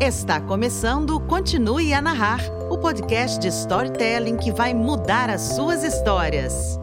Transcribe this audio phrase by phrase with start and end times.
[0.00, 2.40] Está começando Continue a Narrar,
[2.70, 6.78] o podcast de storytelling que vai mudar as suas histórias.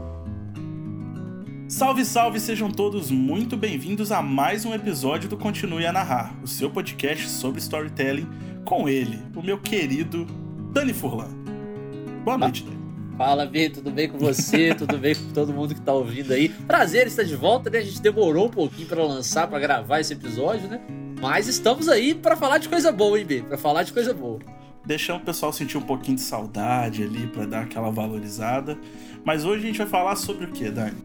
[1.69, 6.47] Salve, salve, sejam todos muito bem-vindos a mais um episódio do Continue a Narrar, o
[6.47, 8.27] seu podcast sobre storytelling
[8.65, 10.25] com ele, o meu querido
[10.73, 11.29] Dani Furlan.
[12.25, 12.77] Boa noite, Dani.
[13.17, 14.75] Fala, Vi, tudo bem com você?
[14.75, 16.49] tudo bem com todo mundo que tá ouvindo aí?
[16.49, 17.77] Prazer estar de volta, né?
[17.77, 20.81] A gente demorou um pouquinho para lançar, para gravar esse episódio, né?
[21.25, 23.41] Mas estamos aí para falar de coisa boa, hein, B?
[23.41, 24.37] Pra falar de coisa boa.
[24.85, 28.77] Deixando o pessoal sentir um pouquinho de saudade ali, para dar aquela valorizada.
[29.23, 31.03] Mas hoje a gente vai falar sobre o que, Dani?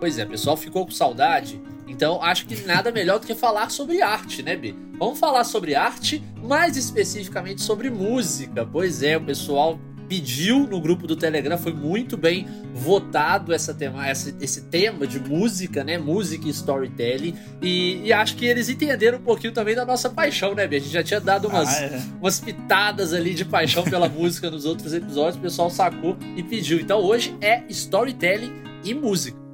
[0.00, 3.70] Pois é, o pessoal ficou com saudade, então acho que nada melhor do que falar
[3.70, 4.74] sobre arte, né, B?
[4.98, 8.66] Vamos falar sobre arte, mais especificamente sobre música.
[8.66, 9.78] Pois é, o pessoal
[10.08, 15.18] pediu no grupo do Telegram, foi muito bem votado essa tema, essa, esse tema de
[15.18, 15.98] música, né?
[15.98, 17.34] Música e storytelling.
[17.62, 20.78] E, e, acho que eles entenderam um pouquinho também da nossa paixão, né, Bia?
[20.78, 22.02] A gente já tinha dado umas, ah, é.
[22.20, 26.80] umas pitadas ali de paixão pela música nos outros episódios, o pessoal sacou e pediu.
[26.80, 28.52] Então hoje é storytelling
[28.84, 29.45] e música.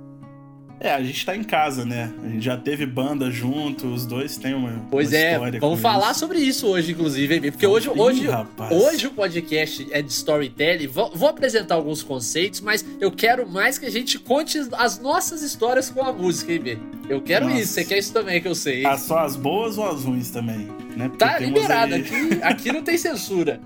[0.83, 2.13] É, a gente tá em casa, né?
[2.25, 5.61] A gente já teve banda junto, os dois têm uma, pois uma é, história.
[5.61, 6.19] Vamos falar isso.
[6.19, 8.29] sobre isso hoje, inclusive, porque hoje, Ih, hoje,
[8.69, 10.89] hoje o podcast é de storytelling.
[10.89, 15.41] Vou, vou, apresentar alguns conceitos, mas eu quero mais que a gente conte as nossas
[15.43, 16.79] histórias com a música, hein, B?
[17.09, 17.61] Eu quero Nossa.
[17.61, 18.85] isso, você quer isso também que eu sei.
[18.85, 20.69] Ah, só as boas ou as ruins também?
[20.97, 21.09] Né?
[21.17, 22.01] Tá liberado, aí...
[22.01, 23.61] aqui, aqui não tem censura.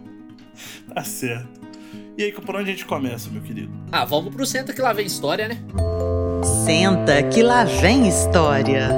[0.93, 1.49] tá certo.
[2.19, 3.73] E aí, por onde a gente começa, meu querido?
[3.91, 5.59] Ah, vamos pro Senta que lá vem história, né?
[6.67, 8.89] Senta que lá vem história.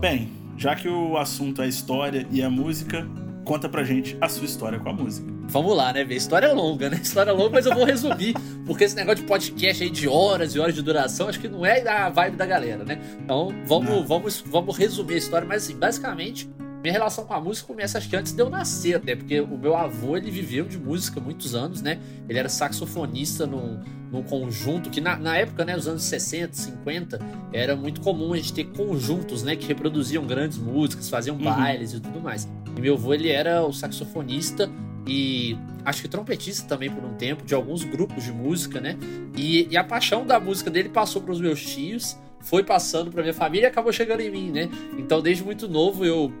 [0.00, 3.06] Bem, já que o assunto é história e a música,
[3.44, 5.30] conta pra gente a sua história com a música.
[5.42, 6.98] Vamos lá, né, ver História é longa, né?
[7.04, 8.32] História é longa, mas eu vou resumir,
[8.64, 11.66] porque esse negócio de podcast aí de horas e horas de duração, acho que não
[11.66, 12.98] é a vibe da galera, né?
[13.22, 16.48] Então, vamos, vamos, vamos resumir a história, mas assim, basicamente,
[16.86, 19.58] minha relação com a música começa acho que antes de eu nascer, até porque o
[19.58, 21.98] meu avô ele viveu de música muitos anos, né?
[22.28, 27.18] Ele era saxofonista num, num conjunto que na, na época, né, nos anos 60, 50,
[27.52, 31.42] era muito comum a gente ter conjuntos, né, que reproduziam grandes músicas, faziam uhum.
[31.42, 32.48] bailes e tudo mais.
[32.76, 34.70] E meu avô ele era o saxofonista
[35.08, 38.96] e acho que trompetista também por um tempo de alguns grupos de música, né?
[39.36, 43.22] E, e a paixão da música dele passou para os meus tios foi passando para
[43.22, 44.70] minha família e acabou chegando em mim, né?
[44.96, 46.32] Então, desde muito novo, eu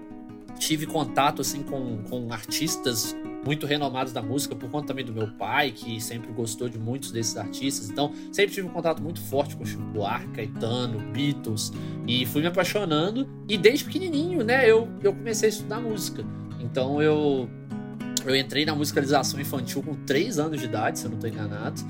[0.58, 5.28] tive contato assim com, com artistas muito renomados da música por conta também do meu
[5.28, 7.88] pai, que sempre gostou de muitos desses artistas.
[7.88, 11.72] Então, sempre tive um contato muito forte com Chico Buarque, Caetano, Beatles,
[12.08, 13.28] e fui me apaixonando.
[13.48, 16.24] E desde pequenininho, né, eu, eu comecei a estudar música.
[16.60, 17.48] Então, eu
[18.26, 21.80] eu entrei na musicalização infantil com 3 anos de idade, se eu não estou enganado.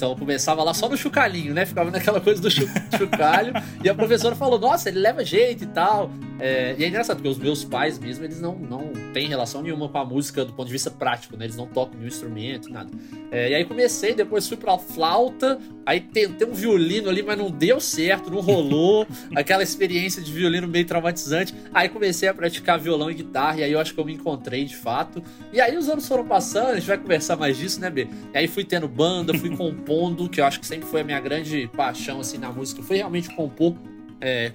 [0.00, 1.66] Então começava lá só no chucalinho, né?
[1.66, 2.48] Ficava naquela coisa do
[2.96, 3.52] chucalho.
[3.84, 6.10] e a professora falou: Nossa, ele leva jeito e tal.
[6.40, 9.90] É, e é engraçado, porque os meus pais mesmo, eles não, não têm relação nenhuma
[9.90, 11.44] com a música do ponto de vista prático, né?
[11.44, 12.90] Eles não tocam nenhum instrumento, nada.
[13.30, 17.50] É, e aí comecei, depois fui pra flauta, aí tentei um violino ali, mas não
[17.50, 19.06] deu certo, não rolou.
[19.36, 21.54] aquela experiência de violino meio traumatizante.
[21.74, 24.64] Aí comecei a praticar violão e guitarra, e aí eu acho que eu me encontrei
[24.64, 25.22] de fato.
[25.52, 28.08] E aí os anos foram passando, a gente vai conversar mais disso, né, B?
[28.32, 29.80] E aí fui tendo banda, fui compondo,
[30.30, 32.82] que eu acho que sempre foi a minha grande paixão, assim, na música.
[32.82, 33.74] Foi realmente compor
[34.20, 34.52] é,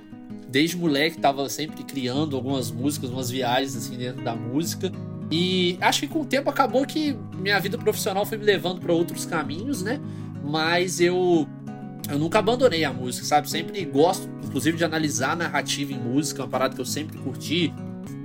[0.48, 4.92] desde moleque tava sempre criando algumas músicas, umas viagens assim dentro da música.
[5.32, 8.94] E acho que com o tempo acabou que minha vida profissional foi me levando para
[8.94, 10.00] outros caminhos, né?
[10.44, 11.48] Mas eu
[12.08, 13.50] eu nunca abandonei a música, sabe?
[13.50, 17.74] Sempre gosto, inclusive, de analisar narrativa em música, uma parada que eu sempre curti.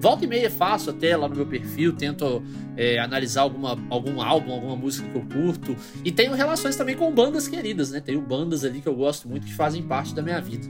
[0.01, 2.43] Volta e meia faço até lá no meu perfil, tento
[2.77, 5.77] é, analisar alguma, algum álbum, alguma música que eu curto.
[6.05, 8.01] E tenho relações também com bandas queridas, né?
[8.01, 10.67] Tenho bandas ali que eu gosto muito que fazem parte da minha vida.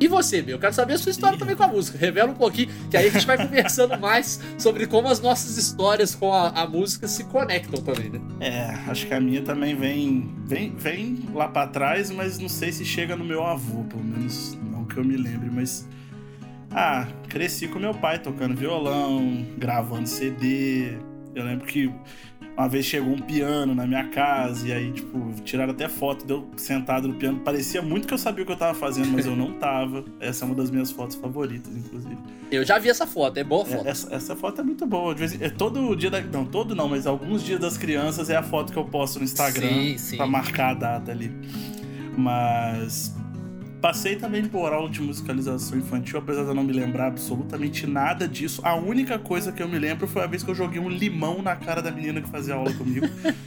[0.00, 0.56] E você, meu?
[0.56, 1.96] Eu quero saber a sua história também com a música.
[1.96, 6.14] Revela um pouquinho, que aí a gente vai conversando mais sobre como as nossas histórias
[6.14, 8.20] com a, a, música se conectam também, né?
[8.40, 12.72] É, acho que a minha também vem, vem, vem lá para trás, mas não sei
[12.72, 15.88] se chega no meu avô, pelo menos não que eu me lembre, mas.
[16.74, 20.98] Ah, cresci com meu pai tocando violão, gravando CD.
[21.32, 21.88] Eu lembro que
[22.56, 26.48] uma vez chegou um piano na minha casa e aí, tipo, tiraram até foto, deu
[26.56, 27.40] sentado no piano.
[27.40, 30.04] Parecia muito que eu sabia o que eu tava fazendo, mas eu não tava.
[30.20, 32.16] Essa é uma das minhas fotos favoritas, inclusive.
[32.50, 33.86] Eu já vi essa foto, é boa foto.
[33.86, 35.14] É, essa, essa foto é muito boa.
[35.14, 36.20] Vez, é todo dia da.
[36.20, 39.24] Não, todo não, mas alguns dias das crianças é a foto que eu posto no
[39.24, 40.16] Instagram sim, sim.
[40.16, 41.32] pra marcar a data ali.
[42.16, 43.12] Mas
[43.84, 48.26] Passei também por aula de musicalização infantil, apesar de eu não me lembrar absolutamente nada
[48.26, 48.62] disso.
[48.64, 51.42] A única coisa que eu me lembro foi a vez que eu joguei um limão
[51.42, 53.06] na cara da menina que fazia aula comigo.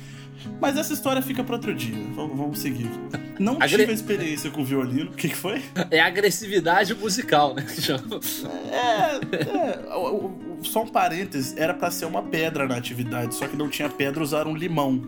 [0.62, 1.96] Mas essa história fica para outro dia.
[2.14, 2.88] Vamos, seguir.
[3.40, 3.80] Não Agre...
[3.80, 5.10] tive experiência com violino.
[5.10, 5.60] O que, que foi?
[5.90, 7.66] É agressividade musical, né?
[8.72, 9.80] é, é
[10.62, 11.58] só um parênteses.
[11.58, 15.02] Era para ser uma pedra na atividade, só que não tinha pedra, usaram limão.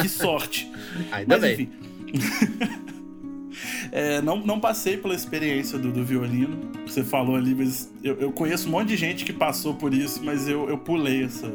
[0.00, 0.72] Que sorte.
[1.12, 1.52] Ainda Mas, bem.
[1.52, 2.78] enfim.
[3.92, 8.32] É, não, não passei pela experiência do, do violino, você falou ali, mas eu, eu,
[8.32, 11.50] conheço um monte de gente que passou por isso, mas eu, eu pulei essa.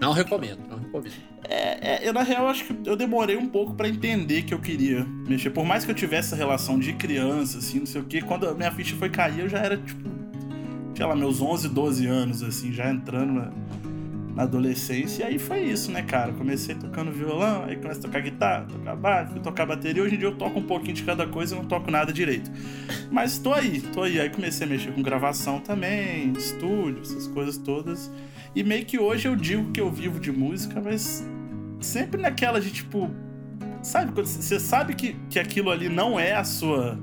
[0.00, 1.14] Não recomendo, não recomendo.
[1.48, 4.58] É, é, eu, na real, acho que eu demorei um pouco para entender que eu
[4.58, 5.50] queria mexer.
[5.50, 8.48] Por mais que eu tivesse essa relação de criança, assim, não sei o quê, quando
[8.48, 10.08] a minha ficha foi cair, eu já era, tipo,
[10.94, 13.52] sei lá, meus 11, 12 anos, assim, já entrando na,
[14.34, 15.24] na adolescência.
[15.24, 16.32] E aí foi isso, né, cara?
[16.32, 20.02] Comecei tocando violão, aí comecei a tocar guitarra, tocar baixo, tocar bateria.
[20.02, 22.50] Hoje em dia eu toco um pouquinho de cada coisa e não toco nada direito.
[23.10, 24.20] Mas tô aí, tô aí.
[24.20, 28.10] Aí comecei a mexer com gravação também, estúdio, essas coisas todas.
[28.54, 31.26] E meio que hoje eu digo que eu vivo de música, mas
[31.80, 33.10] sempre naquela de tipo.
[33.82, 36.98] Sabe, você sabe que, que aquilo ali não é a sua.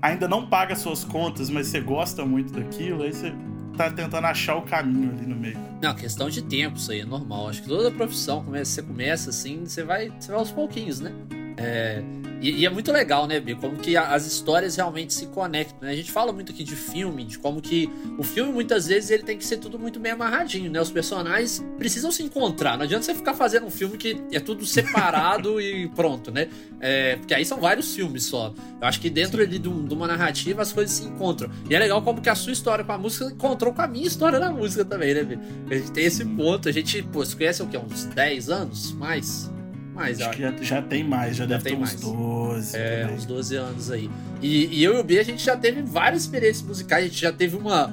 [0.00, 3.34] Ainda não paga suas contas, mas você gosta muito daquilo, aí você
[3.76, 5.58] tá tentando achar o caminho ali no meio.
[5.80, 7.48] Não, questão de tempo, isso aí é normal.
[7.48, 11.12] Acho que toda profissão, você começa assim, você vai, você vai aos pouquinhos, né?
[11.56, 12.02] É,
[12.40, 13.54] e, e, é muito legal, né, Bi?
[13.54, 15.78] Como que as histórias realmente se conectam.
[15.80, 15.90] Né?
[15.90, 19.22] A gente fala muito aqui de filme, de como que o filme muitas vezes ele
[19.22, 20.80] tem que ser tudo muito bem amarradinho, né?
[20.80, 22.76] Os personagens precisam se encontrar.
[22.76, 26.48] Não adianta você ficar fazendo um filme que é tudo separado e pronto, né?
[26.80, 28.52] É, porque aí são vários filmes só.
[28.80, 31.50] Eu acho que dentro ali de, de, uma narrativa as coisas se encontram.
[31.68, 34.06] E é legal como que a sua história com a música encontrou com a minha
[34.06, 35.38] história na música também, né, Bi?
[35.70, 36.68] A gente tem esse ponto.
[36.68, 37.78] A gente, pô, se conhece o quê?
[37.78, 38.92] Uns 10 anos?
[38.92, 39.50] Mais?
[39.96, 42.76] Mais, Acho que já, já, tem mais, já, já deve ter uns 12.
[42.76, 43.16] É, também.
[43.16, 44.10] uns 12 anos aí.
[44.42, 47.20] E, e, eu e o B, a gente já teve várias experiências musicais, a gente
[47.20, 47.92] já teve uma.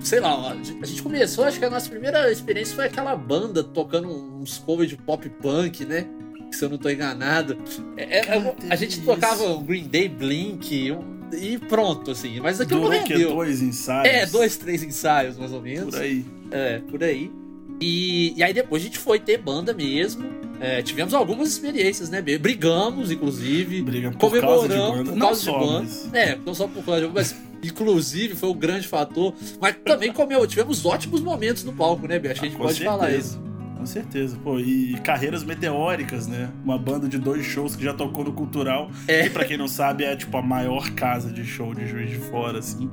[0.00, 4.08] Sei lá, a gente começou, acho que a nossa primeira experiência foi aquela banda tocando
[4.08, 6.06] uns covers de pop punk, né?
[6.50, 7.56] Se eu não tô enganado.
[7.96, 12.40] É, é, a gente tocava um Green Day Blink, um, e pronto, assim.
[12.40, 13.34] Mas aquilo Durou não rendeu.
[13.34, 14.14] dois ensaios?
[14.14, 15.94] É, dois, três ensaios, mais ou menos.
[15.94, 16.24] Por aí.
[16.50, 17.30] É, por aí.
[17.80, 20.28] E, e aí depois a gente foi ter banda mesmo.
[20.60, 22.20] É, tivemos algumas experiências, né?
[22.20, 23.80] Brigamos, inclusive.
[23.82, 25.12] Brigamos por comemoramos causa de banda.
[25.12, 25.80] Por causa não de banda.
[25.80, 26.14] Mas...
[26.14, 29.32] É, não só por causa de banda, mas inclusive foi o um grande fator.
[29.60, 32.32] Mas também comeu, tivemos ótimos momentos no palco, né, Bia?
[32.32, 32.96] Acho que a gente ah, pode certeza.
[32.96, 33.48] falar isso.
[33.78, 36.50] Com certeza, pô, e carreiras meteóricas, né?
[36.64, 39.22] Uma banda de dois shows que já tocou no Cultural, é.
[39.22, 42.18] que pra quem não sabe é tipo a maior casa de show de Juiz de
[42.18, 42.90] Fora, assim.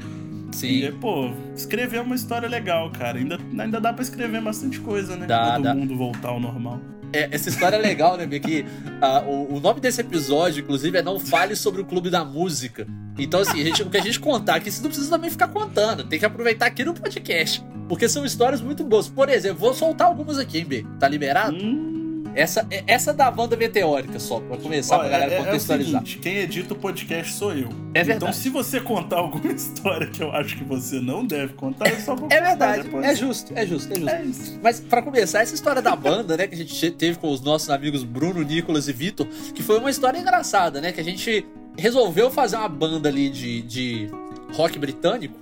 [0.52, 0.68] Sim.
[0.68, 3.18] E, pô, escrever uma história legal, cara.
[3.18, 5.26] Ainda, ainda dá pra escrever bastante coisa, né?
[5.26, 5.76] Dá, Quando dá.
[5.76, 6.80] mundo voltar ao normal.
[7.14, 8.66] É, essa história é legal, né, que
[9.02, 12.86] uh, o, o, nome desse episódio, inclusive, é Não Fale sobre o Clube da Música.
[13.18, 15.48] Então, assim, a gente, o que a gente contar aqui, você não precisa também ficar
[15.48, 16.04] contando.
[16.04, 17.64] Tem que aproveitar aqui no podcast.
[17.88, 19.08] Porque são histórias muito boas.
[19.08, 20.86] Por exemplo, vou soltar algumas aqui, hein, B?
[21.00, 21.56] Tá liberado?
[21.56, 21.95] Hum.
[22.36, 26.02] Essa, é, essa da banda meteórica só, pra começar, pra galera é, contextualizar.
[26.02, 27.70] É seguinte, quem edita o podcast sou eu.
[27.94, 28.18] É verdade.
[28.18, 32.00] Então, se você contar alguma história que eu acho que você não deve contar, eu
[32.02, 33.06] só vou É verdade, depois.
[33.06, 34.10] é justo, é justo, é justo.
[34.10, 34.60] É isso.
[34.62, 37.70] Mas para começar, essa história da banda, né, que a gente teve com os nossos
[37.70, 41.46] amigos Bruno, Nicolas e Vitor, que foi uma história engraçada, né, que a gente
[41.78, 44.10] resolveu fazer uma banda ali de, de
[44.54, 45.40] rock britânico.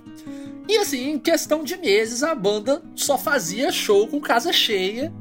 [0.68, 5.12] E assim, em questão de meses, a banda só fazia show com casa cheia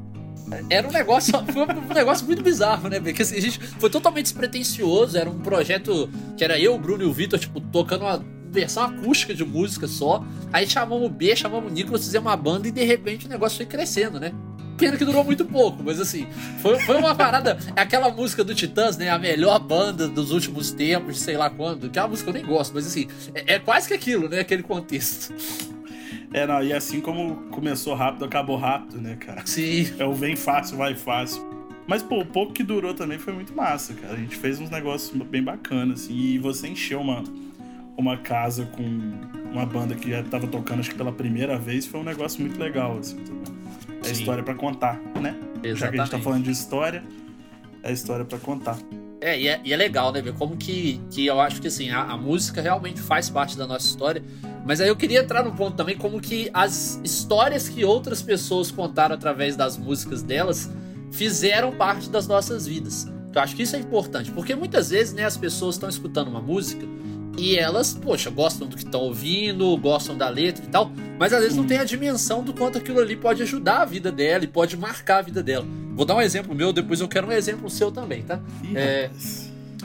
[0.69, 2.99] era um negócio, foi um negócio muito bizarro, né?
[2.99, 7.03] Porque assim, a gente foi totalmente despretensioso, era um projeto que era eu, o Bruno
[7.03, 8.23] e o Vitor, tipo, tocando uma
[8.53, 10.23] versão acústica de música só.
[10.51, 13.57] Aí chamamos o B, chamamos o Nicolas, fizemos uma banda e de repente o negócio
[13.57, 14.31] foi crescendo, né?
[14.77, 16.27] Pena que durou muito pouco, mas assim,
[16.61, 17.57] foi, foi uma parada.
[17.75, 19.09] Aquela música do Titãs, né?
[19.09, 21.89] A melhor banda dos últimos tempos, sei lá quando.
[21.89, 24.27] Que é uma música que eu nem gosto, mas assim, é, é quase que aquilo,
[24.27, 24.39] né?
[24.39, 25.33] Aquele contexto.
[26.33, 29.45] É, não, e assim como começou rápido, acabou rápido, né, cara?
[29.45, 29.93] Sim.
[29.99, 31.47] É o vem fácil, vai fácil.
[31.85, 34.13] Mas, pô, o pouco que durou também foi muito massa, cara.
[34.13, 36.13] A gente fez uns negócios bem bacanas, assim.
[36.15, 37.23] E você encheu uma,
[37.95, 38.83] uma casa com
[39.51, 42.59] uma banda que já tava tocando, acho que pela primeira vez, foi um negócio muito
[42.59, 43.43] legal, assim, também.
[44.01, 44.13] É Sim.
[44.13, 45.35] história para contar, né?
[45.63, 45.77] Exatamente.
[45.77, 47.03] Já que a gente tá falando de história,
[47.83, 48.77] é história para contar.
[49.23, 51.89] É e, é, e é legal, né, ver como que, que eu acho que, assim,
[51.89, 54.21] a, a música realmente faz parte da nossa história
[54.65, 58.71] mas aí eu queria entrar no ponto também como que as histórias que outras pessoas
[58.71, 60.69] contaram através das músicas delas
[61.11, 63.07] fizeram parte das nossas vidas.
[63.35, 66.41] Eu acho que isso é importante, porque muitas vezes, né, as pessoas estão escutando uma
[66.41, 66.85] música
[67.37, 71.41] e elas, poxa, gostam do que estão ouvindo, gostam da letra e tal, mas às
[71.41, 74.47] vezes não tem a dimensão do quanto aquilo ali pode ajudar a vida dela e
[74.47, 75.65] pode marcar a vida dela.
[75.95, 78.39] Vou dar um exemplo meu, depois eu quero um exemplo seu também, tá?
[78.75, 79.09] É,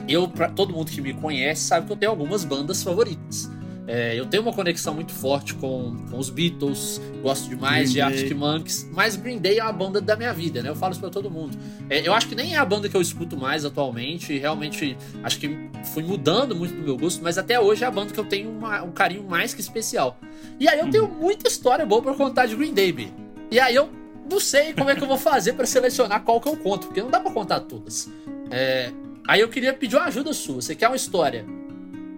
[0.07, 3.49] eu, pra todo mundo que me conhece, sabe que eu tenho algumas bandas favoritas.
[3.91, 8.01] É, eu tenho uma conexão muito forte com, com os Beatles, gosto demais Green de.
[8.01, 10.69] Arctic Monkeys, mas Green Day é a banda da minha vida, né?
[10.69, 11.57] Eu falo isso pra todo mundo.
[11.89, 15.39] É, eu acho que nem é a banda que eu escuto mais atualmente, realmente acho
[15.39, 15.57] que
[15.91, 18.51] fui mudando muito do meu gosto, mas até hoje é a banda que eu tenho
[18.51, 20.19] uma- um carinho mais que especial.
[20.59, 23.11] E aí eu tenho muita história boa pra contar de Green Day, Bi.
[23.49, 23.89] E aí eu
[24.29, 27.01] não sei como é que eu vou fazer pra selecionar qual que eu conto, porque
[27.01, 28.07] não dá pra contar todas.
[28.51, 28.91] É,
[29.27, 30.61] aí eu queria pedir uma ajuda sua.
[30.61, 31.43] Você quer uma história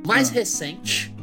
[0.05, 0.33] mais Ah.
[0.33, 1.15] recente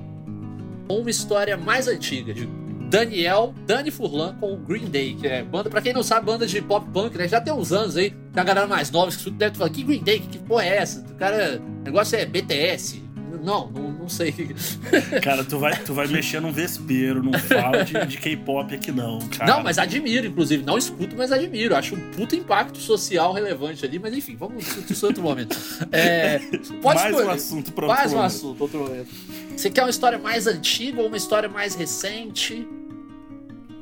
[0.88, 2.32] uma história mais antiga?
[2.32, 2.46] De
[2.88, 6.46] Daniel, Dani Furlan com o Green Day, que é banda, pra quem não sabe, banda
[6.46, 7.28] de pop punk, né?
[7.28, 10.02] Já tem uns anos aí, tem a galera mais nova que deve falar, que Green
[10.02, 11.00] Day, que, que porra é essa?
[11.00, 13.02] O cara, o negócio é BTS.
[13.42, 14.32] Não, não, não sei.
[15.22, 19.18] Cara, tu vai, tu vai mexer num vespeiro, não fala de, de K-pop aqui não,
[19.28, 19.52] cara.
[19.56, 20.64] Não, mas admiro, inclusive.
[20.64, 21.74] Não escuto, mas admiro.
[21.76, 25.56] Acho um puta impacto social relevante ali, mas enfim, vamos discutir isso em outro momento.
[25.92, 26.38] É,
[26.82, 27.30] pode Mais um escolher.
[27.36, 28.26] assunto pra Mais outro um momento.
[28.34, 29.08] assunto, outro momento.
[29.56, 32.66] Você quer uma história mais antiga ou uma história mais recente?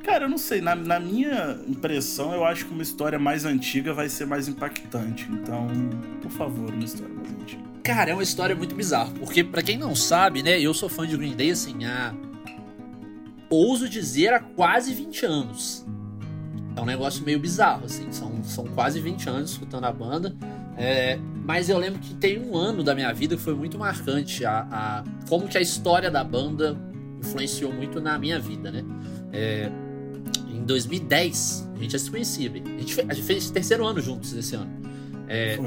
[0.07, 3.93] Cara, eu não sei, na, na minha impressão, eu acho que uma história mais antiga
[3.93, 5.27] vai ser mais impactante.
[5.33, 5.67] Então,
[6.23, 7.63] por favor, uma história mais antiga.
[7.83, 11.05] Cara, é uma história muito bizarra, porque pra quem não sabe, né, eu sou fã
[11.05, 12.15] de Green Day assim há
[13.51, 15.85] ouso dizer há quase 20 anos.
[16.77, 20.37] É um negócio meio bizarro, assim, são, são quase 20 anos escutando a banda.
[20.77, 24.45] É, mas eu lembro que tem um ano da minha vida que foi muito marcante,
[24.45, 26.77] a, a- como que a história da banda
[27.19, 28.85] influenciou muito na minha vida, né?
[29.33, 29.71] É,
[30.57, 32.63] em 2010, a gente já se conhecia, bem.
[32.65, 34.71] a gente, fez, a gente fez terceiro ano juntos esse ano.
[35.29, 35.59] É,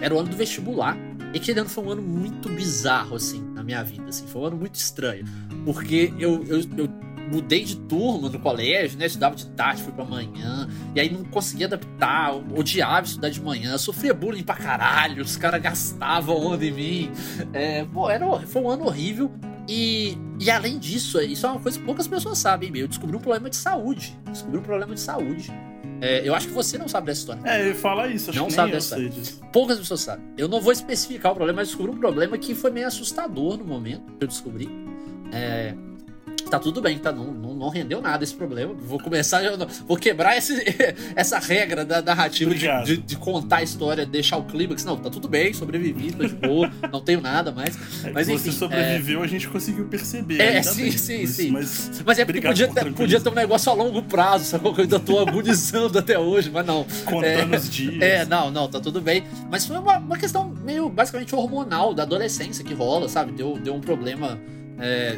[0.00, 0.96] era o ano do vestibular.
[1.32, 4.26] E aquele ano foi um ano muito bizarro, assim, na minha vida, assim.
[4.26, 5.24] Foi um ano muito estranho.
[5.64, 6.88] Porque eu, eu, eu
[7.30, 9.06] mudei de turma no colégio, né?
[9.06, 10.68] Estudava de tarde, fui pra manhã.
[10.94, 13.76] E aí não conseguia adaptar, odiava estudar de manhã.
[13.76, 17.10] Sofria bullying pra caralho, os caras gastavam onda em mim.
[17.52, 19.30] É, pô, era, foi um ano horrível.
[19.68, 22.82] E, e além disso, isso é uma coisa que poucas pessoas sabem, meu.
[22.82, 24.18] Eu descobri um problema de saúde.
[24.24, 25.52] Descobri um problema de saúde.
[26.00, 27.42] É, eu acho que você não sabe dessa história.
[27.44, 28.96] É, ele fala isso, acho Não que sabe dessa.
[29.52, 30.24] Poucas pessoas sabem.
[30.36, 33.64] Eu não vou especificar o problema, mas descobri um problema que foi meio assustador no
[33.64, 34.68] momento que eu descobri.
[35.32, 35.74] É,
[36.50, 37.12] Tá tudo bem, tá?
[37.12, 38.72] Não, não, não rendeu nada esse problema.
[38.74, 39.42] Vou começar,
[39.86, 40.64] vou quebrar esse-
[41.14, 44.84] essa regra da narrativa de, de- de contar a história, deixar o clímax.
[44.84, 47.76] Não, tá tudo bem, sobrevivi, tô de boa, não tenho nada mais.
[48.04, 50.40] É, Mas enfim, você sobreviveu, a gente conseguiu perceber.
[50.40, 51.50] É, sim, bem, sim, mas- sim.
[51.50, 54.72] Mas Mas é porque podia ter, podia ter um negócio a longo prazo, sacou?
[54.74, 56.86] Que eu ainda tô agonizando até hoje, mas não.
[57.04, 58.00] contando os dias.
[58.00, 59.24] É, não, não, tá tudo bem.
[59.50, 63.32] Mas foi uma, uma questão meio basicamente hormonal da adolescência que rola, sabe?
[63.32, 64.38] Deu, deu um problema.
[64.80, 65.16] é,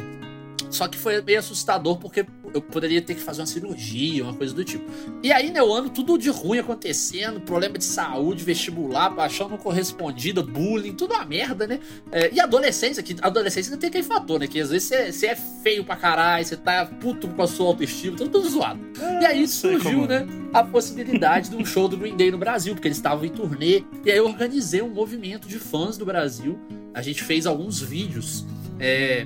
[0.71, 4.53] Só que foi meio assustador porque eu poderia ter que fazer uma cirurgia, uma coisa
[4.53, 4.83] do tipo.
[5.23, 9.57] E aí, né, o ano tudo de ruim acontecendo, problema de saúde, vestibular, paixão não
[9.57, 11.79] correspondida, bullying, tudo uma merda, né?
[12.11, 14.47] É, e adolescência, que adolescência ainda tem aquele fator, né?
[14.47, 18.17] Que às vezes você- é feio pra caralho, você tá puto com a sua autoestima,
[18.17, 18.79] tudo, tudo zoado.
[19.21, 20.07] E aí surgiu, é.
[20.25, 23.29] né, a possibilidade de um show do Green Day no Brasil, porque eles estavam em
[23.29, 23.83] turnê.
[24.05, 26.59] E aí eu organizei um movimento de fãs do Brasil.
[26.93, 28.45] A gente fez alguns vídeos
[28.79, 29.25] é,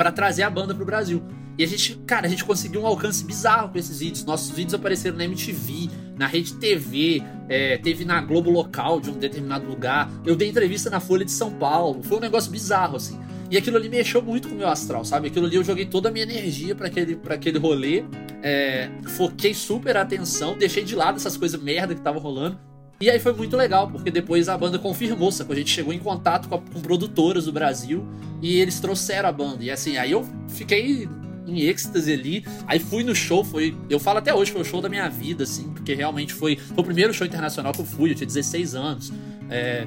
[0.00, 1.22] para trazer a banda pro Brasil.
[1.58, 4.24] E a gente, cara, a gente conseguiu um alcance bizarro com esses vídeos.
[4.24, 9.18] Nossos vídeos apareceram na MTV, na Rede TV, é, teve na Globo Local de um
[9.18, 10.10] determinado lugar.
[10.24, 12.02] Eu dei entrevista na Folha de São Paulo.
[12.02, 13.20] Foi um negócio bizarro, assim.
[13.50, 15.28] E aquilo ali mexeu muito com o meu astral, sabe?
[15.28, 18.02] Aquilo ali eu joguei toda a minha energia para aquele, pra aquele rolê.
[18.42, 18.88] É,
[19.18, 22.58] foquei super a atenção, deixei de lado essas coisas merda que tava rolando.
[23.02, 25.54] E aí foi muito legal, porque depois a banda confirmou, sacou?
[25.54, 28.06] A gente chegou em contato com, a- com produtoras do Brasil
[28.42, 29.64] e eles trouxeram a banda.
[29.64, 31.08] E assim, aí eu fiquei
[31.46, 32.44] em êxtase ali.
[32.66, 33.74] Aí fui no show, foi.
[33.88, 36.56] Eu falo até hoje, foi o show da minha vida, assim, porque realmente foi.
[36.56, 39.10] Foi o primeiro show internacional que eu fui, eu tinha 16 anos.
[39.48, 39.86] É,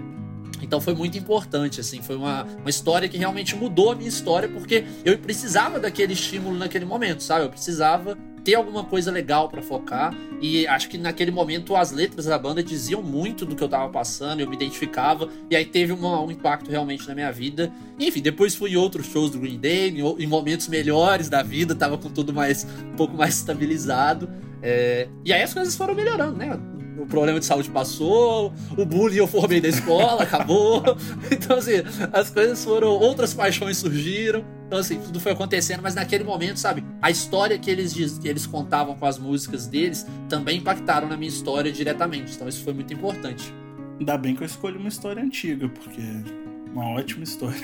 [0.63, 4.49] então foi muito importante, assim, foi uma, uma história que realmente mudou a minha história,
[4.49, 7.45] porque eu precisava daquele estímulo naquele momento, sabe?
[7.45, 12.25] Eu precisava ter alguma coisa legal pra focar, e acho que naquele momento as letras
[12.25, 15.93] da banda diziam muito do que eu tava passando, eu me identificava, e aí teve
[15.93, 17.71] uma- um impacto realmente na minha vida.
[17.99, 21.97] Enfim, depois fui em outros shows do Green Day, em momentos melhores da vida, tava
[21.97, 24.29] com tudo mais, um pouco mais estabilizado.
[24.65, 26.57] é, e aí as coisas foram melhorando, né?
[26.97, 30.81] O problema de saúde passou, o bullying eu formei da escola, acabou.
[31.29, 31.73] Então, assim,
[32.13, 32.87] as coisas foram.
[32.91, 34.45] Outras paixões surgiram.
[34.73, 36.83] Então, assim, tudo foi acontecendo, mas naquele momento, sabe?
[36.99, 41.15] A história que eles, diz- que eles contavam com as músicas deles também impactaram na
[41.15, 42.33] minha história diretamente.
[42.33, 43.53] Então, isso foi muito importante.
[43.99, 47.61] Ainda bem que eu escolhi uma história antiga, porque é uma ótima história.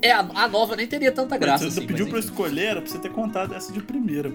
[0.00, 1.64] É, a, a nova nem teria tanta graça.
[1.70, 4.32] você assim, pediu mas pra eu escolher, era pra você ter contado essa de primeira.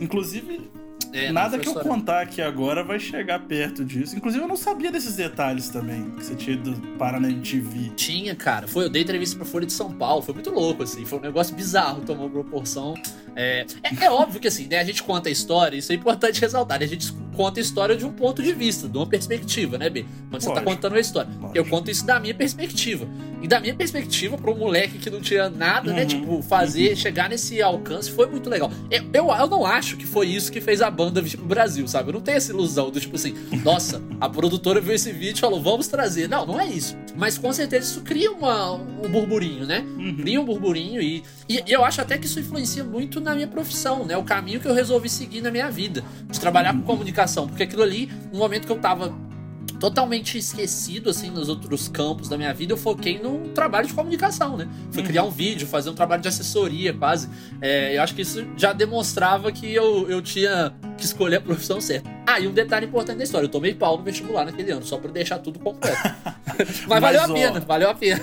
[0.00, 0.70] Inclusive,
[1.14, 4.16] É, Nada que eu contar aqui agora vai chegar perto disso.
[4.16, 7.92] Inclusive, eu não sabia desses detalhes também, que você tinha ido parar na MTV.
[7.94, 8.66] Tinha, cara.
[8.66, 11.04] Foi, eu dei entrevista pra Folha de São Paulo, foi muito louco, assim.
[11.04, 12.94] Foi um negócio bizarro, tomou proporção.
[13.36, 16.40] É, é, é óbvio que, assim, né, a gente conta a história, isso é importante
[16.40, 16.84] ressaltar, né?
[16.84, 20.04] A gente conta a história de um ponto de vista, de uma perspectiva, né, B?
[20.30, 21.30] Quando você tá contando a história.
[21.40, 21.56] Lógico.
[21.56, 23.06] Eu conto isso da minha perspectiva.
[23.42, 25.96] E da minha perspectiva, para um moleque que não tinha nada, né, uhum.
[25.96, 26.06] né?
[26.06, 26.96] Tipo, fazer, uhum.
[26.96, 28.70] chegar nesse alcance foi muito legal.
[28.90, 31.86] Eu, eu, eu, não acho que foi isso que fez a banda vir pro Brasil,
[31.86, 32.08] sabe?
[32.08, 35.40] Eu não tenho essa ilusão do tipo assim, nossa, a produtora viu esse vídeo e
[35.40, 36.26] falou, vamos trazer.
[36.26, 36.96] Não, não é isso.
[37.14, 39.84] Mas com certeza isso cria uma, um burburinho, né?
[39.98, 40.16] Uhum.
[40.16, 43.48] Cria um burburinho e, e, e, eu acho até que isso influencia muito na minha
[43.48, 44.16] profissão, né?
[44.16, 46.04] O caminho que eu resolvi seguir na minha vida.
[46.28, 47.48] De trabalhar com comunicação.
[47.48, 49.12] Porque aquilo ali, no momento que eu tava
[49.80, 54.56] totalmente esquecido, assim, nos outros campos da minha vida, eu foquei num trabalho de comunicação,
[54.56, 54.68] né?
[54.90, 55.08] Fui uhum.
[55.08, 57.28] criar um vídeo, fazer um trabalho de assessoria, quase.
[57.60, 61.80] É, eu acho que isso já demonstrava que eu, eu tinha que escolher a profissão
[61.80, 62.10] certa.
[62.26, 64.96] Ah, e um detalhe importante da história, eu tomei pau no vestibular naquele ano, só
[64.96, 65.98] pra deixar tudo completo.
[66.56, 68.22] Mas, Mas, valeu ó, a pena, valeu a pena.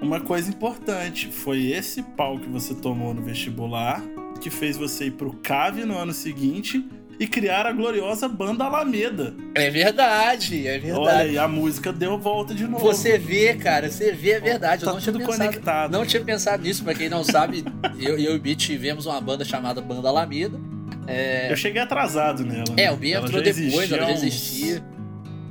[0.00, 4.02] Uma coisa importante, foi esse pau que você tomou no vestibular
[4.38, 6.84] que fez você ir pro CAV no ano seguinte
[7.18, 9.34] e criar a gloriosa banda Alameda.
[9.54, 11.00] É verdade, é verdade.
[11.00, 12.84] Olha, e a música deu volta de novo.
[12.84, 14.84] Você vê, cara, você vê, é verdade.
[14.84, 15.92] Tá eu não tudo tinha pensado, conectado.
[15.92, 17.64] Não tinha pensado nisso, pra quem não sabe,
[17.98, 20.58] eu, eu e o B tivemos uma banda chamada Banda Alameda.
[21.06, 21.50] É...
[21.50, 22.74] Eu cheguei atrasado nela.
[22.76, 24.84] É, o B entrou depois, ela já existia.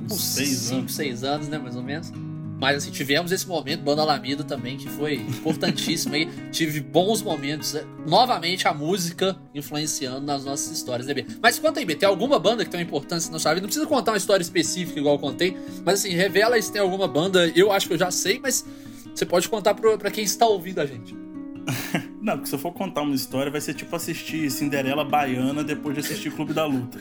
[0.04, 0.94] Uns, uns seis cinco, anos.
[0.94, 2.10] seis anos, né, mais ou menos.
[2.58, 6.26] Mas assim, tivemos esse momento, Banda Alameda também, que foi importantíssimo aí.
[6.50, 7.74] Tive bons momentos.
[7.74, 7.84] Né?
[8.04, 11.24] Novamente a música influenciando nas nossas histórias, né, B?
[11.40, 13.62] Mas conta aí, B, tem alguma banda que tem uma importância na sua vida?
[13.62, 16.82] Não precisa contar uma história específica igual eu contei, mas assim, revela aí se tem
[16.82, 17.46] alguma banda.
[17.54, 18.66] Eu acho que eu já sei, mas
[19.14, 21.16] você pode contar pra, quem está ouvindo a gente.
[22.20, 25.94] Não, porque se eu for contar uma história, vai ser tipo assistir Cinderela Baiana depois
[25.94, 26.98] de assistir Clube da Luta.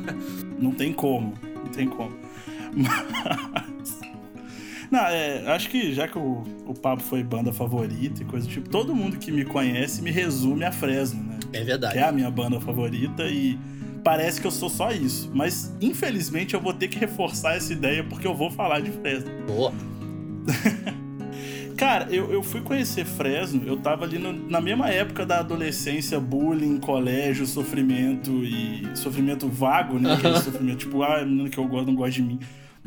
[0.58, 2.16] não tem como, não tem como.
[2.74, 3.75] Mas...
[4.90, 8.52] Não, é, acho que já que o, o papo foi banda favorita e coisa do
[8.52, 11.38] tipo, todo mundo que me conhece me resume a Fresno, né?
[11.52, 11.94] É verdade.
[11.94, 13.58] Que é a minha banda favorita e
[14.04, 15.30] parece que eu sou só isso.
[15.34, 19.30] Mas infelizmente eu vou ter que reforçar essa ideia porque eu vou falar de Fresno.
[19.46, 19.72] Boa.
[21.76, 26.18] Cara, eu, eu fui conhecer Fresno, eu tava ali no, na mesma época da adolescência,
[26.18, 30.14] bullying, colégio, sofrimento e sofrimento vago, né?
[30.14, 32.40] Aquele sofrimento tipo, ah, menino que eu gosto não gosta de mim.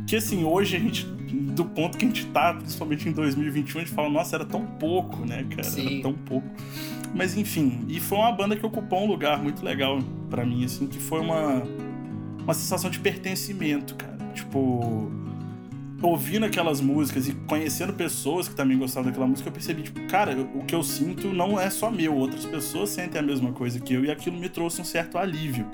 [0.08, 3.84] Que assim, hoje a gente, do ponto que a gente tá, principalmente em 2021, a
[3.84, 5.64] gente fala, nossa, era tão pouco, né, cara?
[5.64, 5.96] Sim.
[5.96, 6.48] Era tão pouco.
[7.14, 10.88] Mas enfim, e foi uma banda que ocupou um lugar muito legal para mim, assim,
[10.88, 11.64] que foi uma,
[12.40, 14.18] uma sensação de pertencimento, cara.
[14.34, 15.12] Tipo,
[16.02, 20.36] ouvindo aquelas músicas e conhecendo pessoas que também gostavam daquela música, eu percebi, tipo, cara,
[20.54, 23.94] o que eu sinto não é só meu, outras pessoas sentem a mesma coisa que
[23.94, 25.66] eu, e aquilo me trouxe um certo alívio.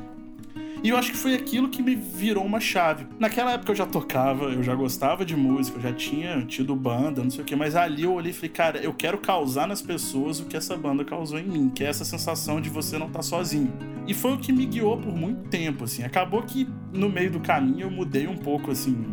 [0.85, 3.07] E eu acho que foi aquilo que me virou uma chave.
[3.17, 7.23] Naquela época eu já tocava, eu já gostava de música, eu já tinha tido banda,
[7.23, 9.81] não sei o que, mas ali eu olhei e falei, cara, eu quero causar nas
[9.81, 13.07] pessoas o que essa banda causou em mim, que é essa sensação de você não
[13.07, 13.73] estar tá sozinho.
[14.07, 16.03] E foi o que me guiou por muito tempo, assim.
[16.03, 19.07] Acabou que no meio do caminho eu mudei um pouco, assim,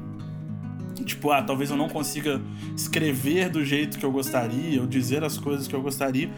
[1.06, 2.38] tipo, ah, talvez eu não consiga
[2.76, 6.30] escrever do jeito que eu gostaria, ou dizer as coisas que eu gostaria,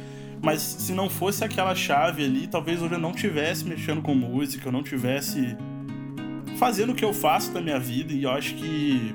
[0.44, 4.68] mas se não fosse aquela chave ali, talvez hoje eu não tivesse mexendo com música,
[4.68, 5.56] eu não tivesse
[6.58, 8.12] fazendo o que eu faço da minha vida.
[8.12, 9.14] E eu acho que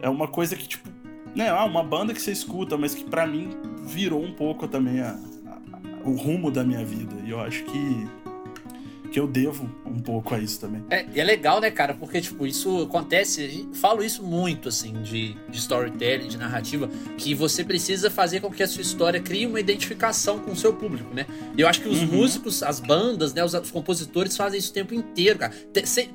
[0.00, 0.88] é uma coisa que, tipo,
[1.36, 3.50] né, ah, uma banda que você escuta, mas que para mim
[3.84, 7.14] virou um pouco também a, a, o rumo da minha vida.
[7.26, 8.08] E eu acho que
[9.12, 10.82] que eu devo um pouco a isso também.
[10.88, 11.92] É, e é legal, né, cara?
[11.92, 17.62] Porque, tipo, isso acontece, falo isso muito, assim, de, de storytelling, de narrativa, que você
[17.62, 21.26] precisa fazer com que a sua história crie uma identificação com o seu público, né?
[21.56, 22.06] E eu acho que os uhum.
[22.06, 25.52] músicos, as bandas, né, os, os, compositores fazem isso o tempo inteiro, cara.